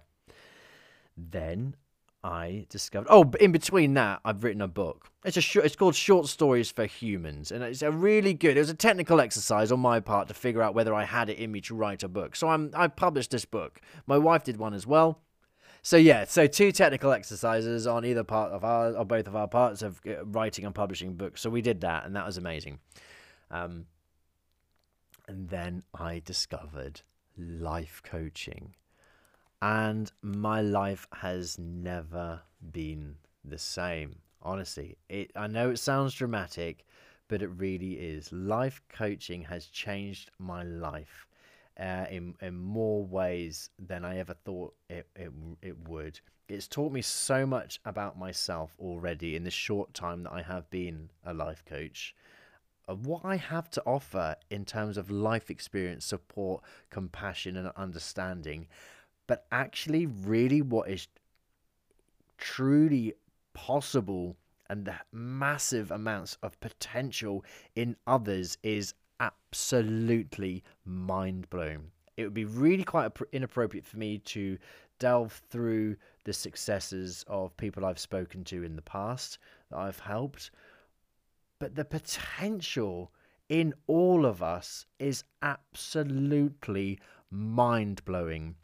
Then 1.17 1.76
I 2.23 2.65
discovered. 2.69 3.07
Oh, 3.09 3.29
in 3.39 3.51
between 3.51 3.95
that, 3.95 4.21
I've 4.23 4.43
written 4.43 4.62
a 4.62 4.67
book. 4.67 5.09
It's 5.25 5.36
a 5.36 5.41
short, 5.41 5.65
it's 5.65 5.75
called 5.75 5.95
Short 5.95 6.27
Stories 6.27 6.71
for 6.71 6.86
Humans, 6.86 7.51
and 7.51 7.63
it's 7.63 7.81
a 7.81 7.91
really 7.91 8.33
good. 8.33 8.55
It 8.55 8.62
was 8.62 8.69
a 8.69 8.75
technical 8.75 9.19
exercise 9.19 9.71
on 9.71 9.81
my 9.81 9.99
part 9.99 10.29
to 10.29 10.33
figure 10.33 10.62
out 10.62 10.73
whether 10.73 10.93
I 10.93 11.03
had 11.03 11.29
it 11.29 11.38
in 11.38 11.51
me 11.51 11.59
to 11.62 11.75
write 11.75 12.01
a 12.01 12.07
book. 12.07 12.36
So 12.36 12.47
I'm 12.47 12.71
I 12.73 12.88
published 12.88 13.31
this 13.31 13.45
book. 13.45 13.81
My 14.07 14.17
wife 14.17 14.43
did 14.43 14.57
one 14.57 14.73
as 14.73 14.88
well. 14.88 15.19
So 15.81 15.97
yeah, 15.97 16.23
so 16.23 16.47
two 16.47 16.71
technical 16.71 17.12
exercises 17.12 17.86
on 17.86 18.05
either 18.05 18.23
part 18.23 18.53
of 18.53 18.63
our 18.63 18.93
or 18.93 19.03
both 19.03 19.27
of 19.27 19.36
our 19.36 19.49
parts 19.49 19.81
of 19.81 19.99
uh, 20.07 20.23
writing 20.25 20.65
and 20.65 20.73
publishing 20.73 21.15
books. 21.15 21.41
So 21.41 21.49
we 21.49 21.62
did 21.62 21.81
that, 21.81 22.05
and 22.05 22.15
that 22.15 22.25
was 22.25 22.38
amazing. 22.38 22.79
Um, 23.51 23.88
and 25.27 25.49
then 25.49 25.83
I 25.93 26.21
discovered 26.23 27.01
life 27.38 28.01
coaching 28.03 28.75
and 29.63 30.12
my 30.21 30.60
life 30.60 31.08
has 31.13 31.58
never 31.58 32.41
been 32.73 33.15
the 33.45 33.58
same. 33.58 34.13
Honestly, 34.41 34.97
it 35.08 35.32
I 35.38 35.47
know 35.47 35.69
it 35.69 35.80
sounds 35.80 36.13
dramatic, 36.13 36.86
but 37.30 37.41
it 37.41 37.47
really 37.47 37.93
is. 37.93 38.30
Life 38.34 38.82
coaching 38.89 39.41
has 39.43 39.67
changed 39.67 40.32
my 40.38 40.63
life 40.63 41.28
uh, 41.80 42.06
in 42.12 42.36
in 42.41 42.56
more 42.56 43.06
ways 43.06 43.69
than 43.80 44.04
I 44.04 44.17
ever 44.17 44.34
thought 44.34 44.76
it, 44.89 45.08
it 45.15 45.32
it 45.62 45.88
would. 45.88 46.19
It's 46.49 46.67
taught 46.67 46.91
me 46.91 47.02
so 47.02 47.45
much 47.45 47.80
about 47.86 48.19
myself 48.19 48.76
already 48.80 49.38
in 49.38 49.45
the 49.45 49.49
short 49.49 49.93
time 49.93 50.23
that 50.23 50.34
I 50.34 50.41
have 50.41 50.69
been 50.71 51.10
a 51.23 51.34
life 51.34 51.63
coach. 51.63 52.13
Of 52.86 53.08
what 53.08 53.23
I 53.23 53.38
have 53.38 53.69
to 53.71 53.84
offer 53.86 54.36
in 54.49 54.65
terms 54.65 54.97
of 54.97 55.10
life 55.10 55.49
experience, 55.49 56.04
support, 56.04 56.62
compassion, 56.89 57.56
and 57.56 57.71
understanding 57.78 58.67
but 59.27 59.45
actually, 59.51 60.05
really, 60.05 60.62
what 60.62 60.89
is 60.89 61.07
truly 62.38 63.13
possible 63.53 64.36
and 64.69 64.86
the 64.86 64.95
massive 65.12 65.91
amounts 65.91 66.38
of 66.41 66.59
potential 66.59 67.45
in 67.75 67.95
others 68.07 68.57
is 68.63 68.93
absolutely 69.19 70.63
mind 70.86 71.49
blowing. 71.49 71.91
It 72.17 72.23
would 72.23 72.33
be 72.33 72.45
really 72.45 72.83
quite 72.83 73.12
inappropriate 73.31 73.86
for 73.86 73.97
me 73.97 74.19
to 74.19 74.57
delve 74.99 75.41
through 75.49 75.95
the 76.23 76.33
successes 76.33 77.23
of 77.27 77.55
people 77.57 77.86
I've 77.86 77.99
spoken 77.99 78.43
to 78.45 78.63
in 78.63 78.75
the 78.75 78.81
past 78.81 79.39
that 79.69 79.77
I've 79.77 79.99
helped, 79.99 80.51
but 81.59 81.75
the 81.75 81.86
potential 81.86 83.12
in 83.49 83.73
all 83.88 84.25
of 84.25 84.41
us 84.41 84.86
is 84.99 85.23
absolutely 85.41 86.99
mind 87.29 88.03
blowing. 88.05 88.55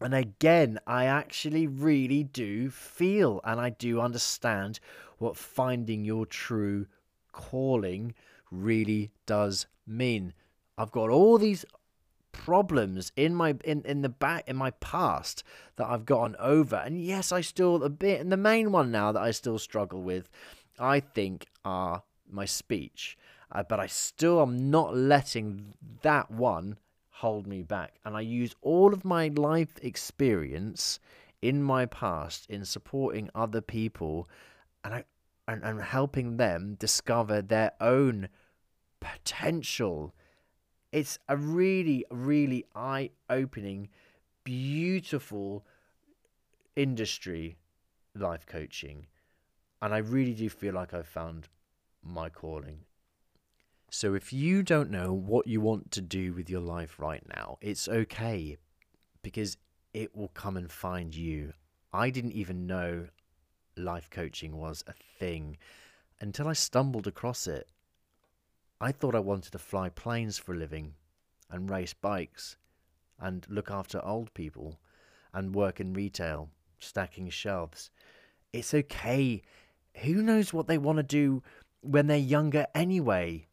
And 0.00 0.14
again, 0.14 0.78
I 0.86 1.04
actually 1.04 1.66
really 1.66 2.24
do 2.24 2.70
feel 2.70 3.40
and 3.44 3.60
I 3.60 3.70
do 3.70 4.00
understand 4.00 4.80
what 5.18 5.36
finding 5.36 6.04
your 6.04 6.24
true 6.24 6.86
calling 7.32 8.14
really 8.50 9.10
does 9.26 9.66
mean. 9.86 10.32
I've 10.78 10.90
got 10.90 11.10
all 11.10 11.36
these 11.36 11.66
problems 12.32 13.12
in 13.16 13.34
my 13.34 13.56
in, 13.64 13.82
in 13.82 14.00
the 14.02 14.08
back 14.08 14.48
in 14.48 14.56
my 14.56 14.70
past 14.70 15.42
that 15.76 15.86
I've 15.86 16.06
gotten 16.06 16.36
over. 16.38 16.76
And 16.76 17.00
yes, 17.00 17.32
I 17.32 17.42
still 17.42 17.82
a 17.82 17.90
bit 17.90 18.20
and 18.20 18.32
the 18.32 18.36
main 18.36 18.72
one 18.72 18.90
now 18.90 19.12
that 19.12 19.22
I 19.22 19.30
still 19.32 19.58
struggle 19.58 20.02
with, 20.02 20.30
I 20.78 21.00
think, 21.00 21.46
are 21.64 22.02
my 22.30 22.46
speech. 22.46 23.18
Uh, 23.52 23.64
but 23.64 23.80
I 23.80 23.86
still 23.86 24.40
am 24.40 24.70
not 24.70 24.96
letting 24.96 25.74
that 26.02 26.30
one 26.30 26.78
hold 27.20 27.46
me 27.46 27.62
back. 27.62 28.00
And 28.04 28.16
I 28.16 28.22
use 28.22 28.54
all 28.62 28.94
of 28.94 29.04
my 29.04 29.28
life 29.28 29.78
experience 29.82 30.98
in 31.42 31.62
my 31.62 31.84
past 31.86 32.48
in 32.48 32.64
supporting 32.64 33.28
other 33.34 33.60
people 33.60 34.28
and 34.82 34.94
I 34.94 35.04
and, 35.46 35.62
and 35.62 35.82
helping 35.82 36.36
them 36.36 36.76
discover 36.78 37.42
their 37.42 37.72
own 37.80 38.28
potential. 39.00 40.14
It's 40.92 41.18
a 41.28 41.36
really, 41.36 42.04
really 42.10 42.64
eye 42.74 43.10
opening, 43.28 43.88
beautiful 44.44 45.64
industry, 46.76 47.56
life 48.14 48.46
coaching. 48.46 49.06
And 49.82 49.92
I 49.92 49.98
really 49.98 50.34
do 50.34 50.48
feel 50.48 50.74
like 50.74 50.94
I've 50.94 51.06
found 51.06 51.48
my 52.02 52.28
calling. 52.28 52.80
So 53.92 54.14
if 54.14 54.32
you 54.32 54.62
don't 54.62 54.88
know 54.88 55.12
what 55.12 55.48
you 55.48 55.60
want 55.60 55.90
to 55.90 56.00
do 56.00 56.32
with 56.32 56.48
your 56.48 56.60
life 56.60 57.00
right 57.00 57.24
now, 57.36 57.58
it's 57.60 57.88
okay 57.88 58.56
because 59.20 59.56
it 59.92 60.14
will 60.14 60.28
come 60.28 60.56
and 60.56 60.70
find 60.70 61.12
you. 61.12 61.52
I 61.92 62.10
didn't 62.10 62.32
even 62.32 62.68
know 62.68 63.08
life 63.76 64.08
coaching 64.08 64.56
was 64.56 64.84
a 64.86 64.92
thing 65.18 65.58
until 66.20 66.46
I 66.46 66.52
stumbled 66.52 67.08
across 67.08 67.48
it. 67.48 67.68
I 68.80 68.92
thought 68.92 69.16
I 69.16 69.20
wanted 69.20 69.50
to 69.52 69.58
fly 69.58 69.88
planes 69.88 70.38
for 70.38 70.54
a 70.54 70.58
living 70.58 70.94
and 71.50 71.68
race 71.68 71.92
bikes 71.92 72.56
and 73.18 73.44
look 73.50 73.72
after 73.72 74.04
old 74.04 74.32
people 74.34 74.78
and 75.34 75.52
work 75.52 75.80
in 75.80 75.94
retail, 75.94 76.48
stacking 76.78 77.28
shelves. 77.28 77.90
It's 78.52 78.72
okay. 78.72 79.42
Who 79.96 80.22
knows 80.22 80.52
what 80.52 80.68
they 80.68 80.78
want 80.78 80.98
to 80.98 81.02
do 81.02 81.42
when 81.80 82.06
they're 82.06 82.16
younger 82.16 82.68
anyway? 82.72 83.48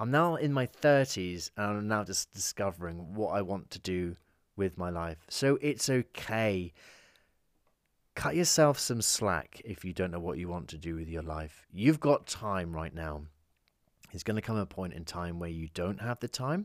I'm 0.00 0.10
now 0.10 0.36
in 0.36 0.54
my 0.54 0.66
30s 0.66 1.50
and 1.58 1.66
I'm 1.66 1.86
now 1.88 2.04
just 2.04 2.32
discovering 2.32 3.14
what 3.14 3.34
I 3.34 3.42
want 3.42 3.68
to 3.72 3.78
do 3.78 4.16
with 4.56 4.78
my 4.78 4.88
life. 4.88 5.18
So 5.28 5.58
it's 5.60 5.90
okay. 5.90 6.72
Cut 8.14 8.34
yourself 8.34 8.78
some 8.78 9.02
slack 9.02 9.60
if 9.62 9.84
you 9.84 9.92
don't 9.92 10.10
know 10.10 10.18
what 10.18 10.38
you 10.38 10.48
want 10.48 10.68
to 10.68 10.78
do 10.78 10.94
with 10.94 11.10
your 11.10 11.22
life. 11.22 11.66
You've 11.70 12.00
got 12.00 12.26
time 12.26 12.72
right 12.72 12.94
now. 12.94 13.24
There's 14.10 14.22
going 14.22 14.36
to 14.36 14.42
come 14.42 14.56
a 14.56 14.64
point 14.64 14.94
in 14.94 15.04
time 15.04 15.38
where 15.38 15.50
you 15.50 15.68
don't 15.74 16.00
have 16.00 16.18
the 16.20 16.28
time, 16.28 16.64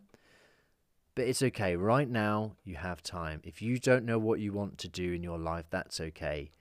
but 1.14 1.26
it's 1.26 1.44
okay. 1.44 1.76
Right 1.76 2.10
now, 2.10 2.54
you 2.64 2.76
have 2.76 3.04
time. 3.04 3.42
If 3.44 3.62
you 3.62 3.80
don't 3.80 4.06
know 4.06 4.18
what 4.18 4.40
you 4.40 4.54
want 4.54 4.78
to 4.78 4.88
do 4.88 5.12
in 5.12 5.24
your 5.24 5.38
life, 5.38 5.66
that's 5.70 6.00
okay. 6.00 6.52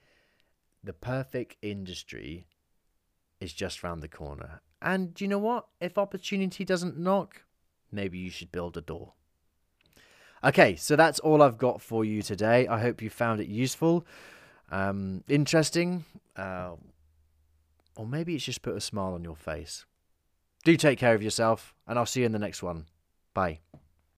The 0.83 0.91
perfect 0.91 1.55
industry 1.61 2.47
is 3.39 3.53
just 3.53 3.81
round 3.81 4.03
the 4.03 4.09
corner. 4.09 4.59
And 4.85 5.19
you 5.19 5.27
know 5.27 5.39
what? 5.39 5.65
If 5.81 5.97
opportunity 5.97 6.63
doesn't 6.63 6.95
knock, 6.95 7.41
maybe 7.91 8.19
you 8.19 8.29
should 8.29 8.51
build 8.51 8.77
a 8.77 8.81
door. 8.81 9.13
Okay, 10.43 10.75
so 10.75 10.95
that's 10.95 11.17
all 11.19 11.41
I've 11.41 11.57
got 11.57 11.81
for 11.81 12.05
you 12.05 12.21
today. 12.21 12.67
I 12.67 12.79
hope 12.79 13.01
you 13.01 13.09
found 13.09 13.41
it 13.41 13.47
useful, 13.47 14.05
um, 14.71 15.23
interesting, 15.27 16.05
uh, 16.35 16.75
or 17.95 18.05
maybe 18.05 18.35
it's 18.35 18.45
just 18.45 18.61
put 18.61 18.75
a 18.75 18.81
smile 18.81 19.13
on 19.13 19.23
your 19.23 19.35
face. 19.35 19.85
Do 20.63 20.77
take 20.77 20.99
care 20.99 21.15
of 21.15 21.23
yourself, 21.23 21.73
and 21.87 21.97
I'll 21.97 22.05
see 22.05 22.19
you 22.19 22.27
in 22.27 22.31
the 22.31 22.39
next 22.39 22.61
one. 22.61 22.85
Bye. 23.33 23.61